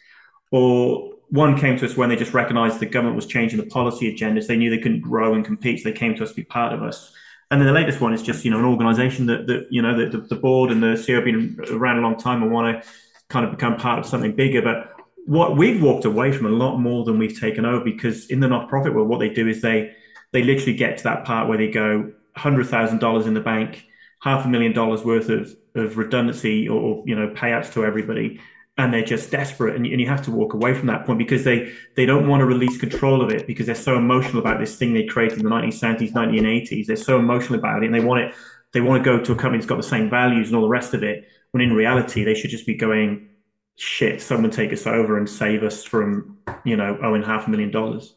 or 0.52 1.14
one 1.30 1.58
came 1.58 1.78
to 1.78 1.86
us 1.86 1.98
when 1.98 2.10
they 2.10 2.16
just 2.16 2.34
recognized 2.34 2.80
the 2.80 2.86
government 2.86 3.16
was 3.16 3.26
changing 3.26 3.60
the 3.60 3.66
policy 3.66 4.14
agendas. 4.14 4.48
They 4.48 4.56
knew 4.56 4.70
they 4.70 4.78
couldn't 4.78 5.02
grow 5.02 5.34
and 5.34 5.44
compete, 5.44 5.80
so 5.80 5.90
they 5.90 5.98
came 5.98 6.16
to 6.16 6.24
us 6.24 6.30
to 6.30 6.36
be 6.36 6.44
part 6.44 6.74
of 6.74 6.82
us. 6.82 7.12
And 7.52 7.62
then 7.62 7.68
the 7.68 7.74
latest 7.74 8.02
one 8.02 8.14
is 8.14 8.22
just 8.22 8.44
you 8.44 8.52
know 8.52 8.60
an 8.60 8.66
organisation 8.66 9.26
that, 9.28 9.48
that 9.48 9.68
you 9.70 9.82
know 9.82 9.98
the, 9.98 10.18
the, 10.18 10.28
the 10.28 10.36
board 10.36 10.72
and 10.72 10.82
the 10.82 10.88
CEO 10.88 11.16
have 11.16 11.26
been 11.26 11.60
around 11.72 11.98
a 11.98 12.02
long 12.02 12.18
time 12.18 12.44
and 12.44 12.52
want 12.52 12.84
to 12.84 12.90
kind 13.30 13.46
of 13.46 13.52
become 13.52 13.78
part 13.78 14.00
of 14.00 14.06
something 14.06 14.36
bigger. 14.36 14.62
But 14.62 14.94
what 15.26 15.58
we've 15.58 15.82
walked 15.82 16.06
away 16.06 16.32
from 16.32 16.46
a 16.46 16.50
lot 16.50 16.78
more 16.78 17.04
than 17.04 17.20
we've 17.20 17.38
taken 17.38 17.66
over 17.66 17.84
because 17.84 18.28
in 18.28 18.40
the 18.40 18.48
not-profit 18.48 18.94
world, 18.94 19.10
what 19.10 19.20
they 19.20 19.30
do 19.30 19.48
is 19.48 19.62
they 19.62 19.94
they 20.32 20.44
literally 20.44 20.76
get 20.76 20.98
to 20.98 21.04
that 21.06 21.26
part 21.26 21.48
where 21.48 21.58
they 21.58 21.70
go 21.70 22.12
hundred 22.36 22.68
thousand 22.68 23.00
dollars 23.00 23.26
in 23.26 23.34
the 23.34 23.42
bank, 23.42 23.86
half 24.22 24.46
a 24.46 24.48
million 24.48 24.74
dollars 24.74 25.04
worth 25.04 25.30
of 25.30 25.54
of 25.76 25.98
redundancy 25.98 26.68
or, 26.68 26.80
or 26.80 27.04
you 27.06 27.16
know 27.16 27.30
payouts 27.30 27.72
to 27.74 27.86
everybody, 27.86 28.40
and 28.78 28.94
they're 28.94 29.04
just 29.04 29.32
desperate, 29.32 29.76
and 29.76 29.86
you, 29.86 29.92
and 29.92 30.02
you 30.02 30.08
have 30.08 30.22
to 30.24 30.32
walk 30.32 30.54
away 30.54 30.74
from 30.74 30.88
that 30.88 31.06
point 31.06 31.18
because 31.18 31.44
they 31.44 31.74
they 31.96 32.06
don't 32.06 32.28
want 32.28 32.42
to 32.42 32.46
release 32.46 32.78
control 32.78 33.22
of 33.22 33.32
it 33.32 33.48
because 33.48 33.66
they're 33.66 33.76
so 33.76 33.98
emotional 33.98 34.40
about 34.40 34.60
this 34.60 34.76
thing 34.78 34.94
they 34.94 35.06
created 35.06 35.40
in 35.40 35.44
the 35.46 35.50
1970s, 35.50 36.12
1980s. 36.12 36.86
They're 36.86 36.96
so 36.96 37.18
emotional 37.18 37.60
about 37.60 37.84
it, 37.84 37.88
and 37.88 37.96
they 37.96 38.00
want 38.00 38.22
it. 38.22 38.36
They 38.74 38.82
want 38.82 39.04
to 39.04 39.10
go 39.10 39.24
to 39.24 39.32
a 39.32 39.36
company 39.36 39.58
that's 39.58 39.70
got 39.70 39.78
the 39.78 39.84
same 39.84 40.10
values 40.10 40.48
and 40.48 40.56
all 40.56 40.62
the 40.62 40.68
rest 40.68 40.94
of 40.94 41.04
it. 41.04 41.28
When 41.52 41.62
in 41.62 41.74
reality, 41.74 42.24
they 42.24 42.36
should 42.36 42.52
just 42.52 42.66
be 42.66 42.76
going, 42.76 43.30
shit, 43.78 44.22
someone 44.22 44.52
take 44.52 44.74
us 44.74 44.86
over 44.86 45.18
and 45.18 45.28
save 45.28 45.64
us 45.64 45.84
from 45.84 46.38
you 46.64 46.78
know 46.78 46.98
owing 47.02 47.24
half 47.24 47.48
a 47.48 47.50
million 47.50 47.72
dollars. 47.72 48.16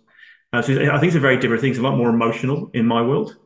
Uh, 0.52 0.60
so 0.60 0.72
I 0.74 0.98
think 0.98 1.04
it's 1.04 1.16
a 1.16 1.20
very 1.20 1.38
different 1.38 1.62
thing. 1.62 1.70
It's 1.70 1.78
a 1.78 1.82
lot 1.82 1.96
more 1.96 2.10
emotional 2.10 2.70
in 2.74 2.86
my 2.86 3.02
world. 3.02 3.36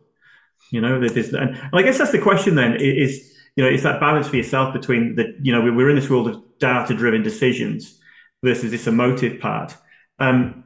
You 0.71 0.81
know, 0.81 0.97
and 0.97 1.59
I 1.73 1.83
guess 1.83 1.99
that's 1.99 2.11
the 2.11 2.21
question 2.21 2.55
then 2.55 2.77
is, 2.81 3.35
you 3.55 3.63
know, 3.63 3.71
it's 3.71 3.83
that 3.83 4.01
balance 4.01 4.27
for 4.27 4.37
yourself 4.37 4.73
between 4.73 5.15
the, 5.15 5.37
you 5.41 5.53
know, 5.53 5.61
we're 5.61 5.91
in 5.91 5.97
this 5.97 6.09
world 6.09 6.29
of 6.29 6.43
data 6.65 6.95
driven 6.95 7.23
decisions 7.23 8.01
versus 8.43 8.71
this 8.71 8.87
emotive 8.87 9.39
part. 9.39 9.77
Um, 10.19 10.65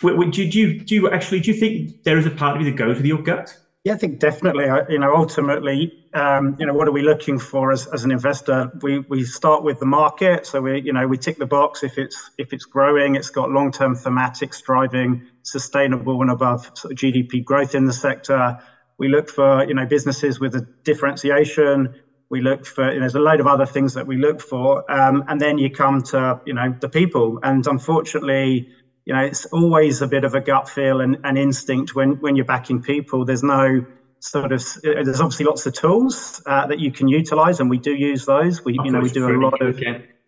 do, 0.00 0.42
you, 0.42 0.80
do 0.80 0.94
you 0.94 1.10
actually, 1.10 1.40
do 1.40 1.52
you 1.52 1.56
think 1.56 2.02
there 2.02 2.18
is 2.18 2.26
a 2.26 2.30
part 2.30 2.56
of 2.56 2.62
you 2.62 2.70
that 2.70 2.76
goes 2.76 2.96
with 2.96 3.06
your 3.06 3.22
gut? 3.22 3.56
Yeah, 3.84 3.92
I 3.92 3.96
think 3.98 4.18
definitely. 4.18 4.64
You 4.88 4.98
know, 4.98 5.14
ultimately, 5.14 5.92
um, 6.14 6.56
you 6.58 6.64
know, 6.64 6.72
what 6.72 6.88
are 6.88 6.92
we 6.92 7.02
looking 7.02 7.38
for 7.38 7.70
as, 7.70 7.86
as 7.88 8.02
an 8.02 8.10
investor? 8.10 8.72
We 8.80 9.00
we 9.00 9.24
start 9.24 9.62
with 9.62 9.78
the 9.78 9.84
market, 9.84 10.46
so 10.46 10.62
we 10.62 10.80
you 10.80 10.94
know 10.94 11.06
we 11.06 11.18
tick 11.18 11.36
the 11.36 11.44
box 11.44 11.82
if 11.82 11.98
it's 11.98 12.30
if 12.38 12.54
it's 12.54 12.64
growing, 12.64 13.14
it's 13.14 13.28
got 13.28 13.50
long 13.50 13.70
term 13.70 13.94
thematics 13.94 14.62
driving 14.62 15.26
sustainable 15.42 16.22
and 16.22 16.30
above 16.30 16.70
sort 16.72 16.92
of 16.92 16.98
GDP 16.98 17.44
growth 17.44 17.74
in 17.74 17.84
the 17.84 17.92
sector. 17.92 18.58
We 18.96 19.08
look 19.08 19.28
for 19.28 19.68
you 19.68 19.74
know 19.74 19.84
businesses 19.84 20.40
with 20.40 20.54
a 20.54 20.66
differentiation. 20.84 21.94
We 22.34 22.40
look 22.40 22.66
for 22.66 22.88
you 22.88 22.94
know, 22.94 23.04
there's 23.04 23.14
a 23.14 23.20
load 23.20 23.38
of 23.38 23.46
other 23.46 23.64
things 23.64 23.94
that 23.94 24.06
we 24.08 24.16
look 24.16 24.40
for, 24.40 24.68
um, 24.90 25.22
and 25.28 25.40
then 25.40 25.56
you 25.56 25.70
come 25.70 26.02
to 26.12 26.36
you 26.44 26.52
know 26.52 26.74
the 26.80 26.88
people. 26.88 27.38
And 27.44 27.64
unfortunately, 27.64 28.66
you 29.04 29.14
know, 29.14 29.20
it's 29.20 29.44
always 29.46 30.02
a 30.02 30.08
bit 30.08 30.24
of 30.24 30.34
a 30.34 30.40
gut 30.40 30.68
feel 30.68 31.00
and, 31.00 31.16
and 31.22 31.38
instinct 31.38 31.94
when 31.94 32.14
when 32.22 32.34
you're 32.34 32.44
backing 32.56 32.80
people. 32.82 33.24
There's 33.24 33.44
no 33.44 33.82
sort 34.18 34.50
of 34.50 34.60
there's 34.82 35.20
obviously 35.20 35.46
lots 35.46 35.64
of 35.66 35.74
tools 35.74 36.42
uh, 36.46 36.66
that 36.66 36.80
you 36.80 36.90
can 36.90 37.06
utilize, 37.06 37.60
and 37.60 37.70
we 37.70 37.78
do 37.78 37.94
use 37.94 38.24
those. 38.24 38.64
We 38.64 38.72
you 38.82 38.90
know 38.90 39.00
we 39.00 39.10
do 39.10 39.28
a 39.28 39.38
lot 39.38 39.60
of 39.62 39.78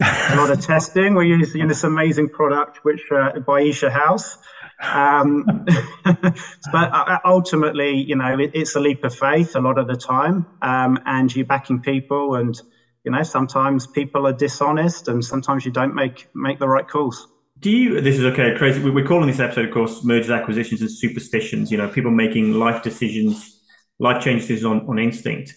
a 0.01 0.37
lot 0.37 0.51
of 0.51 0.61
testing. 0.61 1.17
We 1.17 1.27
use 1.29 1.55
you 1.55 1.63
know, 1.63 1.69
this 1.69 1.83
amazing 1.83 2.29
product 2.29 2.79
which 2.85 3.03
uh, 3.11 3.41
by 3.41 3.63
Isha 3.63 3.91
House. 3.91 4.39
Um, 4.83 5.45
but 6.05 6.93
uh, 6.93 7.19
ultimately, 7.25 7.97
you 7.97 8.17
know, 8.17 8.39
it, 8.39 8.51
it's 8.55 8.77
a 8.77 8.81
leap 8.81 9.05
of 9.05 9.15
faith 9.15 9.57
a 9.57 9.61
lot 9.61 9.79
of 9.79 9.87
the 9.87 9.97
time, 9.97 10.47
um, 10.63 10.99
and 11.07 11.35
you're 11.35 11.47
backing 11.47 11.81
people, 11.81 12.35
and 12.37 12.61
you 13.05 13.13
know, 13.13 13.23
sometimes 13.23 13.87
people 13.87 14.27
are 14.27 14.33
dishonest, 14.33 15.09
and 15.09 15.25
sometimes 15.25 15.65
you 15.65 15.73
don't 15.73 15.95
make 15.95 16.29
make 16.35 16.59
the 16.59 16.69
right 16.69 16.87
calls. 16.89 17.29
Do 17.59 17.71
you? 17.71 18.01
This 18.01 18.19
is 18.19 18.25
okay, 18.27 18.55
crazy. 18.57 18.83
we- 18.83 18.91
We're 18.91 19.07
calling 19.07 19.29
this 19.29 19.41
episode, 19.41 19.67
of 19.67 19.73
course, 19.75 20.05
mergers, 20.05 20.31
acquisitions, 20.31 20.83
and 20.83 20.91
superstitions. 20.91 21.71
You 21.73 21.79
know, 21.79 21.89
people 21.89 22.11
making 22.11 22.53
life 22.53 22.83
decisions, 22.83 23.61
life 23.99 24.23
change 24.23 24.43
decisions 24.43 24.65
on, 24.67 24.87
on 24.89 24.99
instinct. 24.99 25.55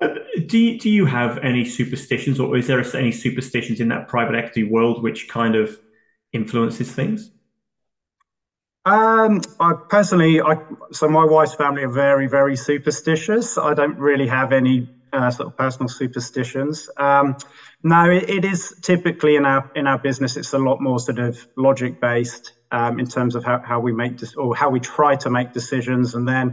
Uh, 0.00 0.14
Do 0.48 0.58
you, 0.58 0.78
do 0.78 0.88
you 0.88 1.04
have 1.04 1.38
any 1.38 1.64
superstitions, 1.66 2.40
or 2.40 2.56
is 2.56 2.66
there 2.66 2.82
any 2.96 3.12
superstitions 3.12 3.80
in 3.80 3.88
that 3.88 4.08
private 4.08 4.34
equity 4.34 4.64
world 4.64 5.02
which 5.02 5.28
kind 5.28 5.54
of 5.54 5.76
influences 6.32 6.90
things? 6.90 7.30
Um, 8.84 9.40
I 9.60 9.72
personally, 9.88 10.40
I 10.40 10.54
so 10.92 11.08
my 11.08 11.24
wife's 11.24 11.54
family 11.54 11.84
are 11.84 11.88
very, 11.92 12.26
very 12.26 12.56
superstitious. 12.56 13.56
I 13.56 13.74
don't 13.74 13.96
really 13.98 14.26
have 14.26 14.50
any 14.52 14.88
uh, 15.12 15.30
sort 15.30 15.48
of 15.48 15.56
personal 15.56 15.88
superstitions. 15.88 16.88
Um, 16.96 17.36
no, 17.84 18.10
it, 18.10 18.28
it 18.28 18.44
is 18.44 18.72
typically 18.82 19.36
in 19.36 19.44
our 19.44 19.62
in 19.74 19.86
our 19.86 19.98
business. 19.98 20.36
It's 20.36 20.52
a 20.52 20.58
lot 20.58 20.78
more 20.80 20.98
sort 20.98 21.18
of 21.20 21.36
logic 21.56 21.94
based 22.00 22.52
um, 22.72 22.98
in 22.98 23.06
terms 23.06 23.36
of 23.36 23.44
how, 23.44 23.60
how 23.62 23.78
we 23.80 23.92
make 23.92 24.16
this 24.18 24.34
or 24.36 24.54
how 24.56 24.68
we 24.70 24.80
try 24.80 25.14
to 25.16 25.30
make 25.30 25.52
decisions, 25.52 26.14
and 26.14 26.26
then 26.26 26.52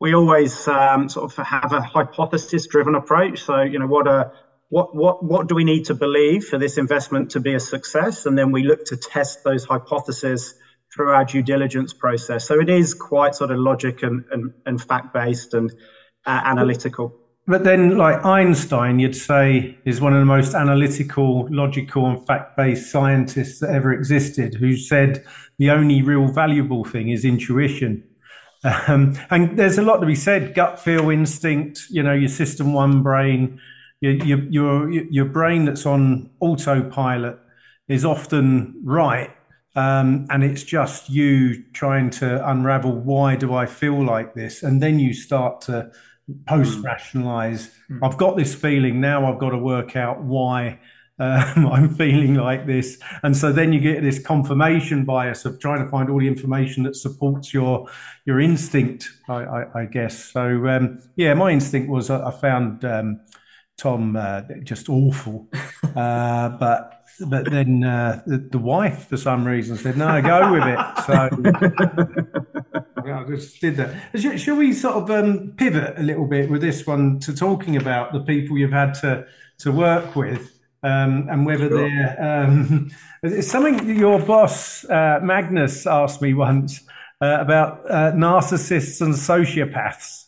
we 0.00 0.14
always 0.14 0.68
um, 0.68 1.08
sort 1.08 1.32
of 1.32 1.46
have 1.46 1.72
a 1.72 1.80
hypothesis 1.80 2.66
driven 2.66 2.94
approach. 2.94 3.40
So 3.40 3.62
you 3.62 3.78
know 3.78 3.86
what 3.86 4.06
a 4.06 4.26
what 4.68 4.88
what 4.92 5.16
what 5.20 5.48
do 5.48 5.54
we 5.54 5.64
need 5.64 5.84
to 5.86 5.94
believe 5.94 6.44
for 6.44 6.58
this 6.58 6.76
investment 6.76 7.30
to 7.30 7.40
be 7.40 7.54
a 7.54 7.60
success, 7.60 8.26
and 8.26 8.36
then 8.36 8.52
we 8.52 8.64
look 8.64 8.80
to 8.86 8.98
test 8.98 9.38
those 9.44 9.64
hypotheses 9.64 10.52
through 10.98 11.12
our 11.12 11.24
due 11.24 11.42
diligence 11.42 11.92
process. 11.92 12.44
So 12.44 12.58
it 12.58 12.68
is 12.68 12.92
quite 12.92 13.36
sort 13.36 13.52
of 13.52 13.58
logic 13.58 14.02
and, 14.02 14.24
and, 14.32 14.52
and 14.66 14.82
fact 14.82 15.14
based 15.14 15.54
and 15.54 15.70
uh, 16.26 16.40
analytical. 16.44 17.14
But 17.46 17.62
then, 17.62 17.96
like 17.96 18.24
Einstein, 18.24 18.98
you'd 18.98 19.14
say 19.14 19.78
is 19.84 20.00
one 20.00 20.12
of 20.12 20.18
the 20.18 20.26
most 20.26 20.54
analytical, 20.54 21.46
logical, 21.50 22.06
and 22.06 22.26
fact 22.26 22.56
based 22.56 22.90
scientists 22.90 23.60
that 23.60 23.70
ever 23.70 23.92
existed, 23.92 24.54
who 24.54 24.76
said 24.76 25.24
the 25.58 25.70
only 25.70 26.02
real 26.02 26.26
valuable 26.26 26.84
thing 26.84 27.10
is 27.10 27.24
intuition. 27.24 28.02
Um, 28.64 29.16
and 29.30 29.56
there's 29.56 29.78
a 29.78 29.82
lot 29.82 29.98
to 29.98 30.06
be 30.06 30.16
said 30.16 30.52
gut 30.52 30.80
feel, 30.80 31.10
instinct, 31.10 31.84
you 31.90 32.02
know, 32.02 32.12
your 32.12 32.28
system 32.28 32.72
one 32.72 33.04
brain, 33.04 33.60
your, 34.00 34.14
your, 34.14 34.40
your, 34.50 34.90
your 34.90 35.24
brain 35.26 35.64
that's 35.64 35.86
on 35.86 36.30
autopilot 36.40 37.38
is 37.86 38.04
often 38.04 38.80
right. 38.84 39.30
Um, 39.78 40.26
and 40.30 40.42
it's 40.42 40.64
just 40.64 41.08
you 41.08 41.62
trying 41.72 42.10
to 42.10 42.50
unravel 42.50 42.92
why 42.92 43.36
do 43.36 43.54
I 43.54 43.66
feel 43.66 44.04
like 44.04 44.34
this? 44.34 44.64
And 44.64 44.82
then 44.82 44.98
you 44.98 45.14
start 45.14 45.60
to 45.62 45.92
post 46.46 46.80
rationalize. 46.80 47.70
I've 48.02 48.16
got 48.16 48.36
this 48.36 48.56
feeling 48.56 49.00
now. 49.00 49.32
I've 49.32 49.38
got 49.38 49.50
to 49.50 49.58
work 49.58 49.94
out 49.94 50.20
why 50.20 50.80
um, 51.20 51.66
I'm 51.72 51.94
feeling 51.94 52.34
like 52.34 52.66
this, 52.66 52.98
and 53.22 53.36
so 53.36 53.52
then 53.52 53.72
you 53.72 53.80
get 53.80 54.02
this 54.02 54.18
confirmation 54.18 55.04
bias 55.04 55.44
of 55.44 55.60
trying 55.60 55.84
to 55.84 55.90
find 55.90 56.10
all 56.10 56.18
the 56.18 56.28
information 56.28 56.82
that 56.84 56.96
supports 56.96 57.54
your 57.54 57.88
your 58.24 58.40
instinct. 58.40 59.08
I, 59.28 59.34
I, 59.34 59.80
I 59.82 59.84
guess 59.86 60.32
so. 60.32 60.66
Um, 60.66 61.00
yeah, 61.16 61.34
my 61.34 61.50
instinct 61.50 61.88
was 61.88 62.10
I, 62.10 62.28
I 62.28 62.30
found 62.32 62.84
um, 62.84 63.20
Tom 63.78 64.16
uh, 64.16 64.42
just 64.62 64.88
awful, 64.88 65.48
uh, 65.96 66.50
but. 66.50 66.94
But 67.26 67.50
then 67.50 67.82
uh, 67.82 68.22
the, 68.28 68.38
the 68.38 68.58
wife, 68.60 69.08
for 69.08 69.16
some 69.16 69.44
reason, 69.44 69.76
said, 69.76 69.96
"No, 69.96 70.22
go 70.22 70.52
with 70.52 70.62
it." 70.62 70.78
So 71.04 71.28
I 73.12 73.24
just 73.24 73.60
did 73.60 73.76
that. 73.76 73.92
Should, 74.14 74.40
should 74.40 74.56
we 74.56 74.72
sort 74.72 74.94
of 74.94 75.10
um, 75.10 75.52
pivot 75.56 75.98
a 75.98 76.02
little 76.02 76.26
bit 76.28 76.48
with 76.48 76.60
this 76.60 76.86
one 76.86 77.18
to 77.20 77.34
talking 77.34 77.76
about 77.76 78.12
the 78.12 78.20
people 78.20 78.56
you've 78.56 78.70
had 78.70 78.94
to 79.02 79.26
to 79.58 79.72
work 79.72 80.14
with 80.14 80.60
um, 80.84 81.26
and 81.30 81.44
whether 81.44 81.68
Sure. 81.68 81.88
they're 81.88 82.44
um, 82.44 82.90
it's 83.22 83.50
something 83.50 83.96
your 83.96 84.20
boss 84.20 84.84
uh, 84.84 85.18
Magnus 85.22 85.86
asked 85.86 86.22
me 86.22 86.34
once 86.34 86.84
uh, 87.20 87.38
about 87.40 87.80
uh, 87.90 88.12
narcissists 88.12 89.00
and 89.00 89.14
sociopaths, 89.14 90.26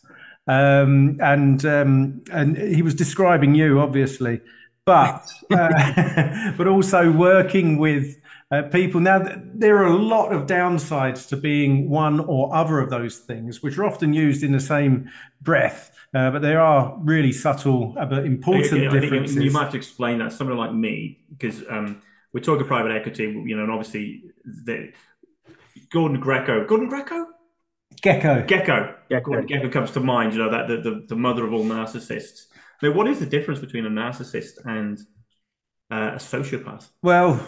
um, 0.51 1.17
and 1.21 1.65
um, 1.65 2.23
and 2.33 2.57
he 2.57 2.83
was 2.83 2.95
describing 2.95 3.55
you 3.55 3.79
obviously, 3.79 4.41
but 4.85 5.31
uh, 5.53 6.53
but 6.57 6.67
also 6.67 7.13
working 7.13 7.79
with 7.79 8.17
uh, 8.51 8.63
people. 8.63 9.01
Now, 9.01 9.25
there 9.55 9.77
are 9.77 9.87
a 9.87 9.97
lot 9.97 10.33
of 10.33 10.49
downsides 10.49 11.29
to 11.29 11.37
being 11.37 11.89
one 11.89 12.19
or 12.19 12.53
other 12.53 12.81
of 12.81 12.91
those 12.91 13.19
things, 13.19 13.63
which 13.63 13.79
are 13.79 13.85
often 13.85 14.13
used 14.13 14.43
in 14.43 14.51
the 14.51 14.61
same 14.61 15.09
breath, 15.41 15.97
uh, 16.15 16.33
but 16.33 16.43
there 16.43 16.61
are 16.61 16.99
really 16.99 17.31
subtle 17.31 17.95
uh, 17.97 18.07
but 18.07 18.25
important 18.25 18.91
differences. 18.91 19.37
you 19.37 19.53
might 19.53 19.75
explain 19.75 20.19
that. 20.19 20.33
Someone 20.33 20.59
like 20.59 20.75
me, 20.75 21.21
because 21.31 21.63
um, 21.71 22.03
we're 22.33 22.41
talking 22.41 22.67
private 22.67 22.91
equity, 22.91 23.25
you 23.47 23.57
know, 23.57 23.63
and 23.63 23.71
obviously 23.71 24.25
the, 24.45 24.93
Gordon 25.93 26.19
Greco. 26.19 26.67
Gordon 26.67 26.89
Greco? 26.89 27.27
Gekko. 28.03 28.47
Gekko. 28.47 28.95
Gekko. 29.11 29.25
Gordon 29.25 29.49
Gekko 29.49 29.73
comes 29.73 29.91
to 29.93 30.01
mind, 30.01 30.33
you 30.33 30.39
know, 30.39 30.51
that 30.51 30.69
the, 30.69 30.77
the, 30.79 31.07
the 31.09 31.17
mother 31.17 31.45
of 31.45 31.53
all 31.53 31.65
narcissists. 31.65 32.47
Now, 32.83 32.93
what 32.93 33.09
is 33.09 33.19
the 33.19 33.27
difference 33.27 33.61
between 33.61 33.87
a 33.87 33.91
narcissist 33.91 34.65
and 34.65 34.99
uh, 35.91 36.13
a 36.15 36.17
sociopath? 36.17 36.89
Well, 37.03 37.45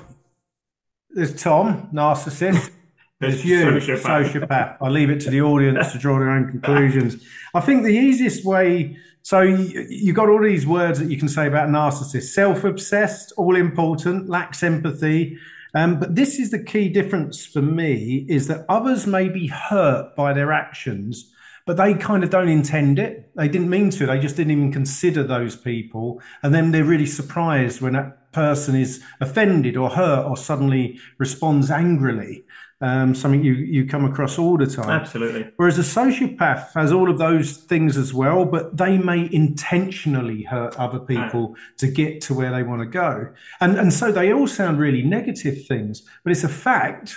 there's 1.11 1.41
Tom, 1.41 1.91
narcissist. 1.93 2.71
There's 3.21 3.45
you, 3.45 3.67
Sociopath. 3.67 4.33
sociopath. 4.33 4.77
I 4.81 4.89
leave 4.89 5.09
it 5.09 5.21
to 5.21 5.31
the 5.31 5.43
audience 5.43 5.93
to 5.93 5.99
draw 5.99 6.19
their 6.19 6.31
own 6.31 6.51
conclusions. 6.51 7.25
I 7.55 7.61
think 7.61 7.85
the 7.85 7.91
easiest 7.91 8.45
way. 8.45 8.97
So 9.23 9.43
you, 9.43 9.87
you 9.89 10.13
got 10.13 10.29
all 10.29 10.43
these 10.43 10.67
words 10.67 10.99
that 10.99 11.09
you 11.09 11.17
can 11.17 11.29
say 11.29 11.47
about 11.47 11.69
narcissist: 11.69 12.33
self-obsessed, 12.33 13.33
all 13.37 13.55
important, 13.55 14.29
lacks 14.29 14.65
empathy. 14.65 15.39
Um, 15.75 15.99
but 15.99 16.15
this 16.15 16.39
is 16.39 16.51
the 16.51 16.63
key 16.63 16.89
difference 16.89 17.47
for 17.47 17.63
me: 17.63 18.27
is 18.29 18.49
that 18.49 18.67
others 18.69 19.07
may 19.07 19.29
be 19.29 19.47
hurt 19.47 20.15
by 20.17 20.33
their 20.33 20.53
actions, 20.53 21.33
but 21.67 21.77
they 21.77 21.95
kind 21.95 22.25
of 22.25 22.31
don't 22.31 22.49
intend 22.49 22.99
it. 22.99 23.31
They 23.37 23.49
didn't 23.49 23.71
mean 23.71 23.91
to. 23.91 24.07
They 24.07 24.19
just 24.19 24.37
didn't 24.37 24.53
even 24.53 24.73
consider 24.73 25.23
those 25.23 25.57
people, 25.57 26.21
and 26.43 26.55
then 26.55 26.73
they're 26.73 26.85
really 26.85 27.07
surprised 27.07 27.81
when 27.81 27.95
that 27.95 28.33
person 28.33 28.75
is 28.75 29.03
offended 29.21 29.77
or 29.77 29.91
hurt 29.91 30.27
or 30.27 30.37
suddenly 30.37 30.99
responds 31.19 31.71
angrily. 31.71 32.45
Um, 32.85 33.15
something 33.15 33.45
you, 33.45 33.53
you 33.53 33.87
come 33.87 34.05
across 34.05 34.41
all 34.41 34.59
the 34.59 34.67
time. 34.67 34.91
Absolutely. 34.91 35.49
Whereas 35.57 35.79
a 35.79 35.83
sociopath 35.83 36.73
has 36.75 36.91
all 36.91 37.09
of 37.09 37.17
those 37.17 37.59
things 37.59 37.97
as 37.97 38.13
well, 38.13 38.45
but 38.45 38.77
they 38.77 38.99
may 38.99 39.29
intentionally 39.33 40.43
hurt 40.43 40.75
other 40.81 40.99
people 40.99 41.55
to 41.77 41.87
get 41.87 42.21
to 42.23 42.35
where 42.35 42.51
they 42.51 42.65
want 42.65 42.81
to 42.83 42.87
go. 42.87 43.33
And, 43.61 43.79
and 43.79 43.93
so 43.93 44.11
they 44.11 44.33
all 44.33 44.49
sound 44.49 44.81
really 44.81 45.03
negative 45.03 45.65
things, 45.65 46.03
but 46.25 46.33
it's 46.33 46.43
a 46.43 46.49
fact 46.49 47.15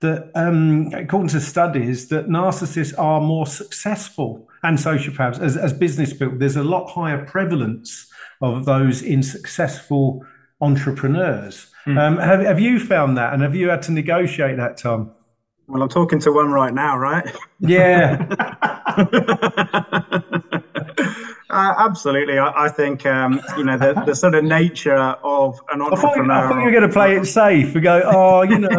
that, 0.00 0.30
um, 0.34 0.90
according 0.92 1.30
to 1.30 1.40
studies, 1.40 2.08
that 2.08 2.28
narcissists 2.28 2.98
are 2.98 3.22
more 3.22 3.46
successful 3.46 4.46
and 4.62 4.76
sociopaths 4.76 5.40
as, 5.40 5.56
as 5.56 5.72
business 5.72 6.12
people. 6.12 6.36
There's 6.36 6.56
a 6.56 6.62
lot 6.62 6.90
higher 6.90 7.24
prevalence 7.24 8.06
of 8.42 8.66
those 8.66 9.00
in 9.00 9.22
successful 9.22 10.22
entrepreneurs. 10.60 11.68
Um, 11.86 12.18
have, 12.18 12.40
have 12.40 12.60
you 12.60 12.80
found 12.80 13.16
that? 13.16 13.32
And 13.32 13.42
have 13.42 13.54
you 13.54 13.68
had 13.68 13.82
to 13.82 13.92
negotiate 13.92 14.56
that, 14.56 14.76
Tom? 14.76 15.12
Well, 15.68 15.82
I'm 15.82 15.88
talking 15.88 16.18
to 16.20 16.32
one 16.32 16.50
right 16.50 16.74
now, 16.74 16.96
right? 16.96 17.24
Yeah. 17.60 18.26
Uh, 21.48 21.72
absolutely. 21.78 22.38
I, 22.38 22.66
I 22.66 22.68
think, 22.68 23.06
um, 23.06 23.40
you 23.56 23.64
know, 23.64 23.78
the, 23.78 23.94
the 24.04 24.14
sort 24.14 24.34
of 24.34 24.44
nature 24.44 24.96
of 24.96 25.58
an 25.72 25.80
I 25.80 25.84
thought, 25.84 26.04
entrepreneur. 26.04 26.34
I 26.34 26.48
thought 26.48 26.58
you 26.58 26.64
were 26.64 26.70
going 26.70 26.82
to 26.82 26.92
play 26.92 27.16
it 27.16 27.24
safe 27.24 27.72
and 27.74 27.82
go, 27.82 28.02
oh, 28.04 28.42
you 28.42 28.58
know, 28.58 28.68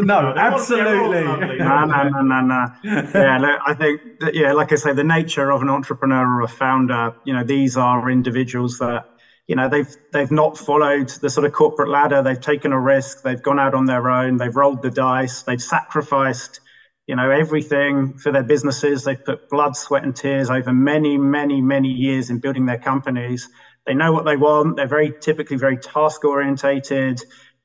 no, 0.00 0.32
absolutely. 0.34 1.22
no, 1.22 1.84
no, 1.84 1.84
no, 1.84 2.22
no, 2.22 2.40
no. 2.40 2.66
Yeah, 2.82 3.38
look, 3.38 3.60
I 3.66 3.74
think 3.74 4.00
that, 4.20 4.34
yeah, 4.34 4.52
like 4.54 4.72
I 4.72 4.76
say, 4.76 4.92
the 4.94 5.04
nature 5.04 5.52
of 5.52 5.60
an 5.62 5.68
entrepreneur 5.68 6.26
or 6.26 6.40
a 6.40 6.48
founder, 6.48 7.14
you 7.24 7.34
know, 7.34 7.44
these 7.44 7.76
are 7.76 8.10
individuals 8.10 8.78
that, 8.78 9.04
you 9.48 9.56
know, 9.56 9.68
they've 9.68 9.88
they've 10.12 10.30
not 10.32 10.58
followed 10.58 11.10
the 11.22 11.30
sort 11.30 11.46
of 11.46 11.52
corporate 11.52 11.90
ladder. 11.90 12.22
They've 12.22 12.40
taken 12.40 12.72
a 12.72 12.80
risk. 12.80 13.18
They've 13.22 13.42
gone 13.42 13.60
out 13.60 13.74
on 13.74 13.86
their 13.86 14.10
own. 14.10 14.38
They've 14.38 14.54
rolled 14.56 14.82
the 14.82 14.90
dice. 14.90 15.42
They've 15.46 15.60
sacrificed, 15.60 16.60
you 17.06 17.16
know, 17.16 17.30
everything 17.30 18.14
for 18.22 18.32
their 18.32 18.44
businesses. 18.44 19.04
They've 19.04 19.22
put 19.24 19.40
blood, 19.50 19.76
sweat, 19.76 20.04
and 20.04 20.16
tears 20.16 20.50
over 20.50 20.72
many, 20.72 21.18
many, 21.18 21.60
many 21.62 21.88
years 21.90 22.30
in 22.30 22.38
building 22.38 22.66
their 22.66 22.78
companies. 22.78 23.48
They 23.86 23.94
know 23.94 24.12
what 24.12 24.24
they 24.26 24.36
want. 24.36 24.76
They're 24.76 24.88
very 24.88 25.14
typically 25.20 25.58
very 25.58 25.78
task 25.78 26.24
orientated. 26.24 27.18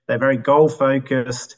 They're 0.07 0.19
very 0.19 0.37
goal 0.37 0.69
focused 0.69 1.55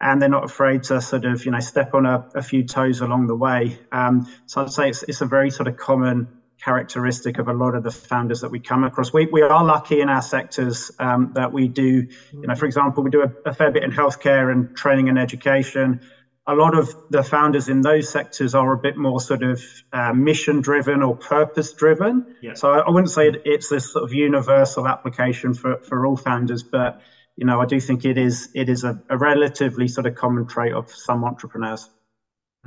and 0.00 0.20
they're 0.20 0.28
not 0.28 0.44
afraid 0.44 0.82
to 0.84 1.00
sort 1.00 1.24
of 1.24 1.44
you 1.44 1.52
know 1.52 1.60
step 1.60 1.88
on 1.94 2.06
a, 2.06 2.20
a 2.34 2.42
few 2.42 2.64
toes 2.64 3.00
along 3.00 3.26
the 3.28 3.36
way. 3.36 3.78
Um, 3.92 4.22
so 4.46 4.62
I'd 4.62 4.70
say 4.70 4.88
it's, 4.90 5.04
it's 5.08 5.22
a 5.22 5.26
very 5.26 5.50
sort 5.50 5.68
of 5.68 5.76
common 5.76 6.28
characteristic 6.62 7.38
of 7.38 7.48
a 7.48 7.52
lot 7.52 7.74
of 7.74 7.82
the 7.82 7.90
founders 7.90 8.40
that 8.40 8.50
we 8.50 8.58
come 8.60 8.84
across. 8.84 9.12
We, 9.12 9.26
we 9.30 9.42
are 9.42 9.64
lucky 9.64 10.00
in 10.00 10.08
our 10.08 10.22
sectors 10.22 10.90
um, 10.98 11.32
that 11.34 11.52
we 11.52 11.68
do, 11.68 12.06
you 12.32 12.46
know, 12.46 12.54
for 12.54 12.66
example, 12.66 13.02
we 13.02 13.10
do 13.10 13.22
a, 13.22 13.28
a 13.44 13.52
fair 13.52 13.70
bit 13.70 13.82
in 13.82 13.90
healthcare 13.90 14.50
and 14.50 14.74
training 14.76 15.08
and 15.08 15.18
education. 15.18 16.00
A 16.48 16.54
lot 16.54 16.74
of 16.74 16.94
the 17.10 17.22
founders 17.22 17.68
in 17.68 17.80
those 17.82 18.08
sectors 18.08 18.54
are 18.54 18.72
a 18.72 18.78
bit 18.78 18.96
more 18.96 19.20
sort 19.20 19.42
of 19.42 19.60
uh, 19.92 20.12
mission 20.12 20.60
driven 20.60 21.02
or 21.02 21.16
purpose 21.16 21.72
driven. 21.72 22.24
Yeah. 22.40 22.54
So 22.54 22.70
I, 22.70 22.88
wouldn't 22.88 23.10
say 23.10 23.28
it- 23.28 23.42
it's 23.44 23.68
this 23.68 23.92
sort 23.92 24.04
of 24.04 24.12
universal 24.12 24.86
application 24.86 25.54
for, 25.54 25.78
for 25.82 26.06
all 26.06 26.16
founders, 26.16 26.62
but 26.62 27.00
you 27.36 27.44
know, 27.44 27.60
I 27.60 27.66
do 27.66 27.78
think 27.80 28.04
it 28.06 28.16
is 28.16 28.48
it 28.54 28.68
is 28.70 28.82
a, 28.82 28.98
a 29.10 29.18
relatively 29.18 29.88
sort 29.88 30.06
of 30.06 30.14
common 30.14 30.46
trait 30.46 30.72
of 30.72 30.90
some 30.90 31.22
entrepreneurs. 31.24 31.90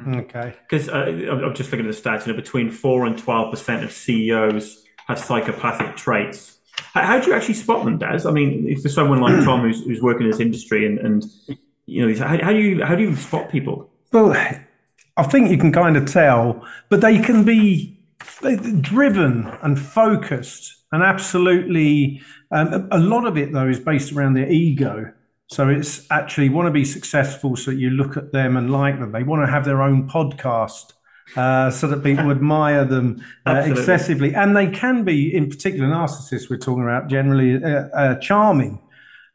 Okay. 0.08 0.56
Because 0.68 0.90
uh, 0.90 1.06
I'm 1.32 1.54
just 1.56 1.72
looking 1.72 1.88
at 1.88 1.94
the 1.94 2.02
stats, 2.02 2.26
you 2.26 2.34
know, 2.34 2.38
between 2.38 2.72
4 2.72 3.06
and 3.06 3.16
12% 3.16 3.84
of 3.84 3.92
CEOs 3.92 4.84
have 5.08 5.20
psychopathic 5.20 5.96
traits. 5.96 6.58
How, 6.94 7.04
how 7.04 7.20
do 7.20 7.28
you 7.28 7.34
actually 7.34 7.56
spot 7.56 7.86
them, 7.86 7.98
Daz? 7.98 8.26
I 8.26 8.32
mean, 8.32 8.68
if 8.68 8.84
there's 8.84 8.96
someone 8.96 9.20
like 9.20 9.36
Tom 9.46 9.62
who's, 9.62 9.84
who's 9.84 10.02
working 10.02 10.24
in 10.24 10.32
this 10.32 10.40
industry 10.40 10.86
and, 10.86 11.00
and 11.00 11.26
you 11.86 12.08
know, 12.08 12.26
how, 12.26 12.42
how 12.44 12.52
do 12.52 12.60
you 12.60 12.84
how 12.84 12.96
do 12.96 13.04
you 13.04 13.16
spot 13.16 13.50
people? 13.50 13.90
Well, 14.12 14.34
I 15.18 15.24
think 15.24 15.50
you 15.50 15.58
can 15.58 15.72
kind 15.72 15.98
of 15.98 16.06
tell, 16.06 16.66
but 16.90 17.02
they 17.02 17.20
can 17.20 17.44
be 17.44 18.00
driven 18.82 19.48
and 19.62 19.80
focused, 19.80 20.84
and 20.92 21.04
absolutely. 21.04 22.22
Um, 22.52 22.88
a 22.92 22.98
lot 22.98 23.28
of 23.28 23.38
it, 23.38 23.54
though, 23.54 23.68
is 23.68 23.80
based 23.80 24.12
around 24.12 24.34
their 24.34 24.50
ego. 24.50 25.14
So 25.50 25.68
it's 25.68 26.06
actually 26.12 26.50
want 26.50 26.68
to 26.68 26.72
be 26.72 26.86
successful, 26.86 27.56
so 27.56 27.72
that 27.72 27.78
you 27.78 27.90
look 27.90 28.18
at 28.18 28.32
them 28.32 28.56
and 28.56 28.72
like 28.72 29.00
them. 29.00 29.12
They 29.12 29.24
want 29.24 29.46
to 29.46 29.52
have 29.52 29.66
their 29.66 29.82
own 29.82 30.08
podcast. 30.08 30.94
Uh, 31.36 31.70
so 31.70 31.86
that 31.86 32.04
people 32.04 32.32
admire 32.38 32.84
them 32.86 33.24
uh, 33.46 33.64
excessively, 33.66 34.34
and 34.34 34.58
they 34.58 34.68
can 34.68 35.04
be, 35.04 35.34
in 35.36 35.48
particular, 35.48 35.88
narcissists. 35.88 36.50
We're 36.50 36.58
talking 36.58 36.84
about 36.84 37.08
generally 37.08 37.64
uh, 37.64 37.88
uh, 37.90 38.16
charming, 38.16 38.82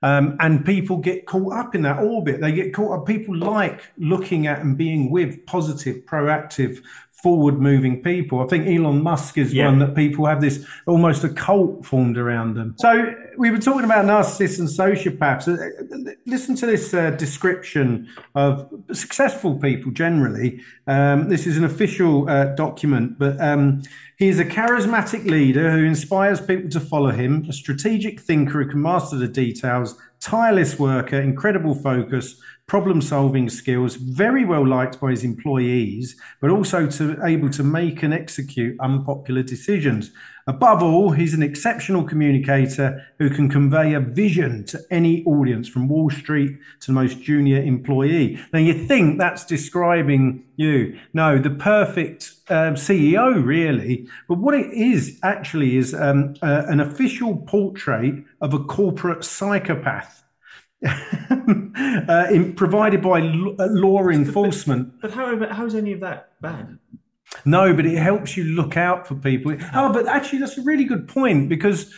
um, 0.02 0.36
and 0.40 0.64
people 0.64 0.96
get 0.96 1.26
caught 1.26 1.52
up 1.52 1.74
in 1.74 1.82
that 1.82 2.00
orbit. 2.00 2.40
They 2.40 2.52
get 2.52 2.74
caught 2.74 2.98
up. 2.98 3.06
People 3.06 3.36
like 3.36 3.82
looking 3.96 4.48
at 4.48 4.60
and 4.60 4.76
being 4.76 5.10
with 5.10 5.46
positive, 5.46 6.04
proactive, 6.04 6.82
forward-moving 7.24 8.02
people. 8.02 8.36
I 8.44 8.46
think 8.46 8.66
Elon 8.68 9.02
Musk 9.02 9.38
is 9.38 9.54
Yeah. 9.54 9.68
one 9.68 9.78
that 9.78 9.94
people 9.94 10.26
have 10.26 10.40
this 10.42 10.56
almost 10.86 11.24
a 11.24 11.30
cult 11.30 11.86
formed 11.86 12.18
around 12.18 12.54
them. 12.54 12.74
So 12.76 12.90
we 13.38 13.50
were 13.50 13.62
talking 13.68 13.86
about 13.90 14.04
narcissists 14.04 14.58
and 14.58 14.68
sociopaths. 14.68 15.46
Uh, 15.48 16.10
Listen 16.26 16.54
to 16.56 16.66
this 16.66 16.92
uh, 16.92 17.10
description 17.12 18.08
of 18.34 18.68
successful 18.92 19.52
people 19.58 19.90
generally. 19.92 20.60
Um, 20.86 21.28
this 21.30 21.46
is 21.46 21.56
an 21.56 21.64
official 21.64 22.28
uh, 22.28 22.54
document, 22.66 23.18
but 23.18 23.40
um, 23.40 23.82
he 24.18 24.28
is 24.28 24.38
a 24.38 24.44
charismatic 24.44 25.24
leader 25.24 25.70
who 25.70 25.82
inspires 25.84 26.40
people 26.40 26.68
to 26.70 26.80
follow 26.80 27.10
him, 27.10 27.46
a 27.48 27.52
strategic 27.52 28.20
thinker 28.20 28.62
who 28.62 28.68
can 28.70 28.82
master 28.82 29.16
the 29.16 29.28
details, 29.28 29.96
tireless 30.24 30.78
worker, 30.78 31.20
incredible 31.20 31.74
focus, 31.74 32.40
problem 32.66 33.02
solving 33.02 33.50
skills, 33.50 33.96
very 33.96 34.44
well 34.46 34.66
liked 34.66 34.98
by 34.98 35.10
his 35.10 35.22
employees, 35.22 36.16
but 36.40 36.50
also 36.50 36.86
to 36.86 37.22
able 37.24 37.50
to 37.50 37.62
make 37.62 38.02
and 38.02 38.14
execute 38.14 38.74
unpopular 38.80 39.42
decisions. 39.42 40.10
Above 40.46 40.82
all, 40.82 41.10
he's 41.10 41.32
an 41.32 41.42
exceptional 41.42 42.04
communicator 42.04 43.02
who 43.18 43.30
can 43.30 43.48
convey 43.48 43.94
a 43.94 44.00
vision 44.00 44.64
to 44.64 44.78
any 44.90 45.24
audience 45.24 45.68
from 45.68 45.88
Wall 45.88 46.10
Street 46.10 46.58
to 46.80 46.86
the 46.88 46.92
most 46.92 47.20
junior 47.22 47.62
employee. 47.62 48.38
Now 48.52 48.58
you 48.58 48.86
think 48.86 49.18
that's 49.18 49.46
describing 49.46 50.44
you. 50.56 50.98
No, 51.14 51.38
the 51.38 51.50
perfect 51.50 52.34
um, 52.48 52.74
CEO, 52.74 53.44
really. 53.44 54.06
But 54.28 54.38
what 54.38 54.54
it 54.54 54.70
is 54.72 55.18
actually 55.22 55.76
is 55.78 55.94
um, 55.94 56.34
uh, 56.42 56.64
an 56.66 56.80
official 56.80 57.36
portrait 57.38 58.22
of 58.44 58.52
a 58.52 58.58
corporate 58.58 59.24
psychopath. 59.24 60.22
uh, 60.84 62.26
in, 62.30 62.52
provided 62.54 63.00
by 63.00 63.22
l- 63.22 63.56
uh, 63.58 63.68
law 63.70 64.06
enforcement. 64.08 64.92
But 65.00 65.12
how, 65.12 65.48
how 65.48 65.64
is 65.64 65.74
any 65.74 65.92
of 65.92 66.00
that 66.00 66.38
bad? 66.42 66.78
No, 67.46 67.72
but 67.72 67.86
it 67.86 67.96
helps 67.96 68.36
you 68.36 68.44
look 68.44 68.76
out 68.76 69.08
for 69.08 69.14
people. 69.14 69.56
Oh, 69.74 69.90
but 69.90 70.06
actually, 70.06 70.40
that's 70.40 70.58
a 70.58 70.62
really 70.62 70.84
good 70.84 71.08
point 71.08 71.48
because 71.48 71.90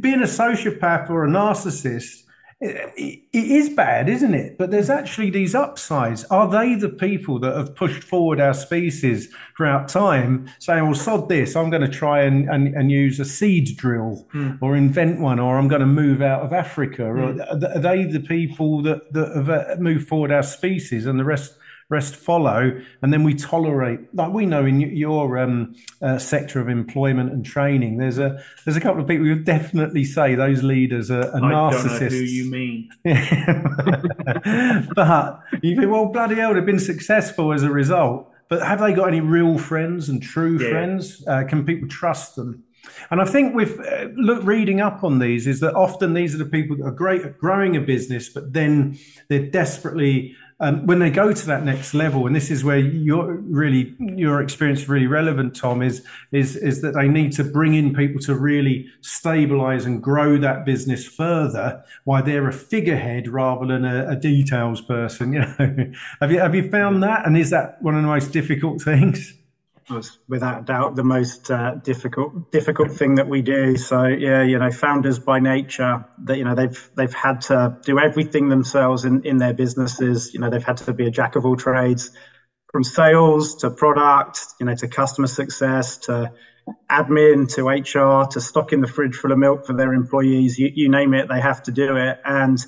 being 0.00 0.22
a 0.22 0.26
sociopath 0.26 1.10
or 1.10 1.26
a 1.26 1.28
narcissist, 1.28 2.22
it, 2.60 3.22
is 3.32 3.70
bad, 3.70 4.08
isn't 4.08 4.34
it? 4.34 4.58
But 4.58 4.70
there's 4.70 4.90
actually 4.90 5.30
these 5.30 5.54
upsides. 5.54 6.24
Are 6.24 6.48
they 6.48 6.74
the 6.74 6.90
people 6.90 7.38
that 7.38 7.56
have 7.56 7.74
pushed 7.74 8.02
forward 8.02 8.38
our 8.40 8.52
species 8.52 9.32
throughout 9.56 9.88
time, 9.88 10.46
saying, 10.58 10.84
well, 10.84 10.94
sod 10.94 11.28
this, 11.28 11.56
I'm 11.56 11.70
going 11.70 11.82
to 11.82 11.88
try 11.88 12.22
and, 12.22 12.48
and, 12.50 12.74
and 12.74 12.90
use 12.90 13.18
a 13.18 13.24
seed 13.24 13.76
drill 13.76 14.28
or 14.60 14.76
invent 14.76 15.20
one, 15.20 15.40
or 15.40 15.58
I'm 15.58 15.68
going 15.68 15.80
to 15.80 15.86
move 15.86 16.20
out 16.20 16.42
of 16.42 16.52
Africa? 16.52 17.04
Or 17.04 17.40
are 17.42 17.78
they 17.78 18.04
the 18.04 18.20
people 18.20 18.82
that, 18.82 19.12
that 19.12 19.34
have 19.34 19.48
uh, 19.48 19.76
moved 19.78 20.06
forward 20.06 20.30
our 20.30 20.42
species 20.42 21.06
and 21.06 21.18
the 21.18 21.24
rest? 21.24 21.54
Rest 21.90 22.16
follow, 22.16 22.80
and 23.02 23.12
then 23.12 23.22
we 23.24 23.34
tolerate. 23.34 24.00
Like 24.14 24.32
we 24.32 24.46
know 24.46 24.64
in 24.64 24.80
your 24.80 25.36
um, 25.38 25.74
uh, 26.00 26.18
sector 26.18 26.60
of 26.60 26.68
employment 26.68 27.32
and 27.32 27.44
training, 27.44 27.98
there's 27.98 28.18
a 28.18 28.42
there's 28.64 28.76
a 28.76 28.80
couple 28.80 29.02
of 29.02 29.08
people 29.08 29.26
who 29.26 29.34
definitely 29.42 30.04
say 30.04 30.34
those 30.34 30.62
leaders 30.62 31.10
are, 31.10 31.24
are 31.32 31.44
I 31.44 31.52
narcissists. 31.52 31.98
don't 31.98 32.00
know 32.00 32.08
who 32.08 32.16
you 32.16 32.50
mean. 32.50 32.90
but 34.94 35.40
you 35.62 35.76
think, 35.76 35.90
well, 35.90 36.06
bloody 36.06 36.36
hell, 36.36 36.54
they've 36.54 36.64
been 36.64 36.78
successful 36.78 37.52
as 37.52 37.62
a 37.62 37.70
result. 37.70 38.32
But 38.48 38.62
have 38.62 38.80
they 38.80 38.92
got 38.92 39.08
any 39.08 39.20
real 39.20 39.58
friends 39.58 40.08
and 40.08 40.22
true 40.22 40.58
Yeah. 40.58 40.70
friends? 40.70 41.24
Uh, 41.26 41.44
can 41.48 41.64
people 41.64 41.88
trust 41.88 42.36
them? 42.36 42.64
And 43.10 43.20
I 43.20 43.24
think 43.24 43.54
with 43.54 43.78
uh, 43.78 44.06
look 44.16 44.42
reading 44.42 44.80
up 44.80 45.04
on 45.04 45.18
these 45.18 45.46
is 45.46 45.60
that 45.60 45.74
often 45.74 46.14
these 46.14 46.34
are 46.34 46.38
the 46.38 46.46
people 46.46 46.76
that 46.76 46.84
are 46.84 46.90
great 46.90 47.22
at 47.22 47.38
growing 47.38 47.76
a 47.76 47.80
business, 47.80 48.28
but 48.28 48.52
then 48.52 48.98
they're 49.28 49.46
desperately 49.50 50.34
um, 50.60 50.86
when 50.86 50.98
they 50.98 51.10
go 51.10 51.32
to 51.32 51.46
that 51.46 51.64
next 51.64 51.94
level. 51.94 52.26
And 52.26 52.36
this 52.36 52.50
is 52.50 52.62
where 52.62 52.78
your 52.78 53.34
really 53.34 53.94
your 53.98 54.42
experience 54.42 54.88
really 54.88 55.06
relevant, 55.06 55.56
Tom. 55.56 55.82
Is 55.82 56.04
is 56.32 56.56
is 56.56 56.82
that 56.82 56.94
they 56.94 57.08
need 57.08 57.32
to 57.32 57.44
bring 57.44 57.74
in 57.74 57.94
people 57.94 58.20
to 58.22 58.34
really 58.34 58.86
stabilize 59.00 59.86
and 59.86 60.02
grow 60.02 60.36
that 60.38 60.64
business 60.64 61.06
further, 61.06 61.82
while 62.04 62.22
they're 62.22 62.48
a 62.48 62.52
figurehead 62.52 63.28
rather 63.28 63.66
than 63.66 63.84
a, 63.84 64.10
a 64.10 64.16
details 64.16 64.80
person. 64.80 65.32
You 65.40 65.40
know, 65.40 65.92
have 66.20 66.32
you 66.32 66.40
have 66.40 66.54
you 66.54 66.68
found 66.70 67.02
that? 67.02 67.24
And 67.24 67.36
is 67.36 67.50
that 67.50 67.80
one 67.82 67.94
of 67.94 68.02
the 68.02 68.08
most 68.08 68.32
difficult 68.32 68.82
things? 68.82 69.34
Was 69.90 70.18
without 70.28 70.64
doubt 70.64 70.96
the 70.96 71.04
most 71.04 71.50
uh, 71.50 71.74
difficult 71.82 72.32
difficult 72.52 72.92
thing 72.92 73.16
that 73.16 73.28
we 73.28 73.42
do. 73.42 73.76
So 73.76 74.04
yeah, 74.06 74.42
you 74.42 74.58
know, 74.58 74.70
founders 74.70 75.18
by 75.18 75.40
nature, 75.40 75.98
that 76.24 76.38
you 76.38 76.44
know 76.44 76.54
they've 76.54 76.90
they've 76.96 77.14
had 77.14 77.40
to 77.42 77.74
do 77.84 77.98
everything 77.98 78.48
themselves 78.48 79.04
in 79.04 79.22
in 79.24 79.38
their 79.38 79.54
businesses. 79.54 80.30
You 80.34 80.40
know, 80.40 80.50
they've 80.50 80.64
had 80.64 80.78
to 80.78 80.94
be 80.94 81.06
a 81.06 81.10
jack 81.10 81.36
of 81.36 81.44
all 81.44 81.56
trades, 81.56 82.10
from 82.72 82.84
sales 82.84 83.54
to 83.56 83.70
product, 83.70 84.38
you 84.60 84.66
know, 84.66 84.74
to 84.76 84.88
customer 84.88 85.26
success 85.26 85.98
to 85.98 86.30
admin 86.90 87.48
to 87.54 87.68
HR 87.68 88.26
to 88.30 88.40
stocking 88.40 88.80
the 88.80 88.86
fridge 88.86 89.14
full 89.16 89.32
of 89.32 89.38
milk 89.38 89.64
for 89.66 89.74
their 89.74 89.92
employees. 89.92 90.58
You, 90.58 90.70
you 90.74 90.88
name 90.88 91.14
it, 91.14 91.28
they 91.28 91.40
have 91.40 91.62
to 91.62 91.72
do 91.72 91.96
it 91.96 92.16
and 92.24 92.58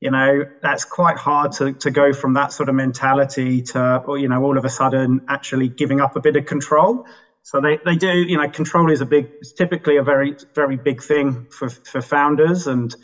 you 0.00 0.10
know 0.10 0.44
that's 0.62 0.84
quite 0.84 1.16
hard 1.18 1.52
to, 1.52 1.74
to 1.74 1.90
go 1.90 2.12
from 2.12 2.34
that 2.34 2.52
sort 2.52 2.68
of 2.68 2.74
mentality 2.74 3.62
to 3.62 4.00
or, 4.04 4.18
you 4.18 4.28
know 4.28 4.42
all 4.42 4.58
of 4.58 4.64
a 4.64 4.68
sudden 4.68 5.20
actually 5.28 5.68
giving 5.68 6.00
up 6.00 6.16
a 6.16 6.20
bit 6.20 6.36
of 6.36 6.44
control. 6.46 7.00
So 7.42 7.60
they, 7.60 7.78
they 7.84 7.96
do 7.96 8.08
you 8.26 8.36
know 8.36 8.48
control 8.48 8.90
is 8.90 9.00
a 9.00 9.06
big 9.06 9.28
it's 9.40 9.52
typically 9.52 9.96
a 9.96 10.02
very 10.02 10.34
very 10.54 10.76
big 10.76 11.02
thing 11.02 11.46
for 11.50 11.68
for 11.84 12.00
founders 12.00 12.66
and 12.66 12.94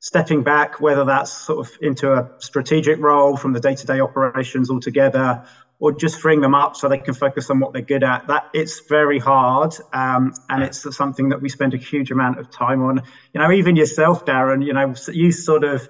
stepping 0.00 0.42
back 0.42 0.80
whether 0.80 1.04
that's 1.04 1.32
sort 1.46 1.66
of 1.66 1.72
into 1.80 2.12
a 2.12 2.24
strategic 2.38 2.98
role 2.98 3.36
from 3.36 3.52
the 3.52 3.60
day-to-day 3.60 4.00
operations 4.00 4.70
altogether 4.70 5.38
or 5.80 5.92
just 5.92 6.20
freeing 6.20 6.40
them 6.40 6.54
up 6.54 6.76
so 6.76 6.88
they 6.88 6.98
can 6.98 7.14
focus 7.14 7.48
on 7.50 7.58
what 7.58 7.72
they're 7.72 7.82
good 7.82 8.04
at 8.04 8.26
that 8.26 8.42
it's 8.52 8.82
very 8.88 9.18
hard 9.18 9.72
um, 9.92 10.30
and 10.50 10.62
it's 10.62 10.84
something 10.94 11.30
that 11.30 11.40
we 11.40 11.48
spend 11.48 11.72
a 11.72 11.78
huge 11.78 12.10
amount 12.10 12.38
of 12.38 12.48
time 12.50 12.82
on. 12.82 13.00
You 13.32 13.40
know 13.40 13.50
even 13.50 13.76
yourself 13.76 14.24
darren 14.24 14.64
you 14.64 14.72
know 14.74 14.92
you 15.08 15.32
sort 15.32 15.64
of 15.64 15.88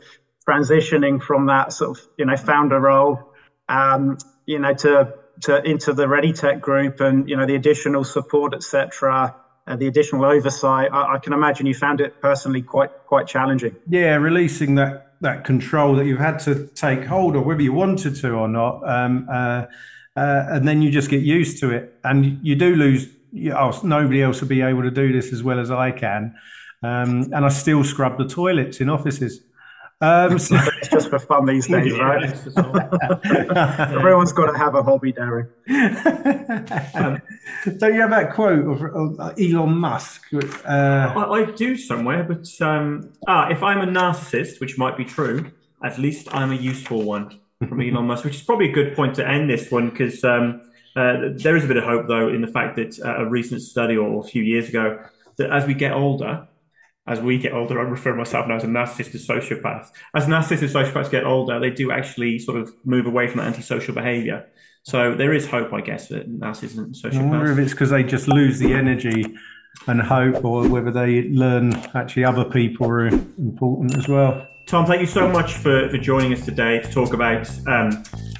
transitioning 0.49 1.23
from 1.23 1.47
that 1.47 1.73
sort 1.73 1.99
of 1.99 2.05
you 2.19 2.25
know 2.25 2.37
founder 2.37 2.81
role 2.81 3.19
um, 3.69 4.19
you 4.47 4.59
know 4.59 4.75
to 4.75 5.13
to 5.43 5.63
into 5.69 5.93
the 5.93 6.07
ReadyTech 6.07 6.61
group 6.61 7.01
and 7.01 7.29
you 7.29 7.37
know 7.37 7.47
the 7.47 7.55
additional 7.55 8.05
support 8.05 8.55
etc 8.55 9.35
uh, 9.67 9.77
the 9.77 9.87
additional 9.87 10.25
oversight 10.25 10.91
I, 10.93 11.15
I 11.15 11.19
can 11.19 11.33
imagine 11.33 11.67
you 11.67 11.75
found 11.75 12.01
it 12.01 12.21
personally 12.21 12.63
quite 12.63 12.91
quite 13.07 13.27
challenging 13.27 13.77
Yeah, 13.89 14.17
releasing 14.17 14.75
that 14.77 15.05
that 15.25 15.45
control 15.45 15.97
that 15.97 16.05
you've 16.05 16.19
had 16.19 16.39
to 16.39 16.67
take 16.75 17.05
hold 17.05 17.35
of, 17.35 17.45
whether 17.47 17.63
you 17.63 17.73
wanted 17.73 18.15
to 18.17 18.33
or 18.33 18.47
not, 18.47 18.87
um, 18.89 19.27
uh, 19.31 19.65
uh, 20.17 20.47
and 20.51 20.69
then 20.69 20.83
you 20.83 20.91
just 20.91 21.11
get 21.11 21.23
used 21.23 21.59
to 21.61 21.71
it, 21.71 21.95
and 22.05 22.39
you 22.47 22.55
do 22.55 22.77
lose. 22.77 23.09
You 23.33 23.53
oh, 23.53 23.73
nobody 23.83 24.23
else 24.23 24.41
will 24.41 24.49
be 24.49 24.61
able 24.61 24.83
to 24.83 24.91
do 24.91 25.13
this 25.13 25.33
as 25.33 25.43
well 25.43 25.59
as 25.59 25.71
I 25.71 25.91
can, 25.91 26.35
um, 26.83 27.33
and 27.33 27.45
I 27.45 27.49
still 27.49 27.83
scrub 27.83 28.19
the 28.19 28.29
toilets 28.29 28.81
in 28.81 28.89
offices. 28.89 29.41
Um, 30.05 30.38
so, 30.38 30.57
it's 30.79 30.88
just 30.88 31.09
for 31.09 31.19
fun 31.19 31.47
these 31.47 31.67
days 31.67 31.93
Yeah, 31.97 32.03
right 32.03 32.23
it's 32.25 32.47
everyone's 33.97 34.33
got 34.33 34.53
to 34.53 34.59
have 34.59 34.75
a 34.75 34.83
hobby 34.83 35.12
darren 35.12 35.49
don't 37.79 37.95
you 37.95 38.01
have 38.01 38.11
that 38.11 38.35
quote 38.35 38.67
of, 38.67 38.83
of 38.83 39.40
Elon 39.40 39.77
Musk? 39.77 40.27
Uh, 40.35 41.12
I, 41.17 41.31
I 41.31 41.45
do 41.53 41.77
somewhere, 41.77 42.23
but 42.23 42.49
um, 42.61 43.12
ah, 43.27 43.49
if 43.49 43.62
I'm 43.62 43.81
a 43.81 43.87
narcissist, 43.87 44.61
which 44.61 44.77
might 44.77 44.97
be 44.97 45.05
true, 45.05 45.51
at 45.83 45.99
least 45.99 46.29
I'm 46.35 46.53
a 46.53 46.57
useful 46.57 47.03
one 47.03 47.38
from 47.67 47.81
Elon 47.81 48.07
Musk, 48.07 48.25
which 48.25 48.37
is 48.37 48.43
probably 48.43 48.71
a 48.71 48.73
good 48.73 48.95
point 48.95 49.14
to 49.17 49.27
end 49.27 49.49
this 49.49 49.71
one 49.71 49.90
because 49.90 50.23
um, 50.25 50.61
uh, 50.97 51.31
there 51.37 51.57
is 51.57 51.64
a 51.64 51.69
bit 51.69 51.77
of 51.77 51.85
hope, 51.85 52.07
though, 52.07 52.29
in 52.29 52.43
the 52.43 52.49
fact 52.49 52.77
that 52.77 52.99
uh, 53.05 53.25
a 53.25 53.29
recent 53.29 53.62
study 53.62 53.97
or 53.97 54.21
a 54.21 54.27
few 54.27 54.43
years 54.43 54.69
ago 54.69 55.03
that 55.37 55.51
as 55.51 55.67
we 55.67 55.75
get 55.75 55.93
older, 55.93 56.47
as 57.07 57.21
we 57.21 57.38
get 57.38 57.53
older, 57.53 57.79
I 57.79 57.83
refer 57.83 58.12
to 58.12 58.17
myself 58.17 58.47
now 58.49 58.57
as 58.57 58.64
a 58.64 58.67
narcissist 58.67 59.12
and 59.12 59.43
sociopath. 59.43 59.90
As 60.14 60.27
narcissists 60.27 60.62
and 60.62 60.71
sociopaths 60.71 61.11
get 61.11 61.25
older, 61.25 61.61
they 61.61 61.71
do 61.71 61.90
actually 61.90 62.38
sort 62.38 62.59
of 62.59 62.73
move 62.85 63.07
away 63.07 63.27
from 63.29 63.38
that 63.38 63.49
antisocial 63.49 63.95
behavior. 63.95 64.47
So 64.85 65.14
there 65.14 65.33
is 65.33 65.47
hope, 65.47 65.73
I 65.73 65.81
guess, 65.81 66.09
that 66.09 66.31
narcissists 66.31 67.05
and 67.05 67.19
I 67.19 67.23
wonder 67.25 67.53
if 67.53 67.59
it's 67.59 67.73
because 67.73 67.90
they 67.90 68.03
just 68.03 68.29
lose 68.29 68.59
the 68.59 68.73
energy 68.73 69.25
and 69.87 70.01
hope, 70.01 70.45
or 70.45 70.69
whether 70.69 70.90
they 70.90 71.29
learn 71.29 71.75
actually 71.95 72.25
other 72.25 72.45
people 72.45 72.88
are 72.88 73.07
important 73.07 73.97
as 73.97 74.09
well. 74.09 74.47
Tom, 74.67 74.87
thank 74.87 75.01
you 75.01 75.07
so 75.07 75.29
much 75.29 75.55
for, 75.55 75.90
for 75.90 75.99
joining 75.99 76.33
us 76.33 76.45
today 76.45 76.81
to 76.81 76.90
talk 76.90 77.12
about 77.12 77.49
um, 77.67 77.90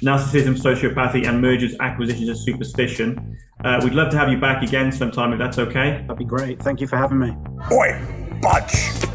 narcissism, 0.01 0.55
sociopathy, 0.59 1.27
and 1.27 1.39
mergers, 1.39 1.75
acquisitions, 1.79 2.29
and 2.29 2.37
superstition. 2.37 3.37
Uh, 3.63 3.79
we'd 3.83 3.93
love 3.93 4.11
to 4.11 4.17
have 4.17 4.29
you 4.29 4.37
back 4.37 4.63
again 4.63 4.91
sometime 4.91 5.33
if 5.33 5.39
that's 5.39 5.57
okay. 5.57 6.01
that'd 6.01 6.17
be 6.17 6.25
great 6.25 6.61
thank 6.61 6.81
you 6.81 6.87
for 6.87 6.97
having 6.97 7.17
me 7.17 7.35
Oi, 7.71 8.24
budge! 8.45 9.14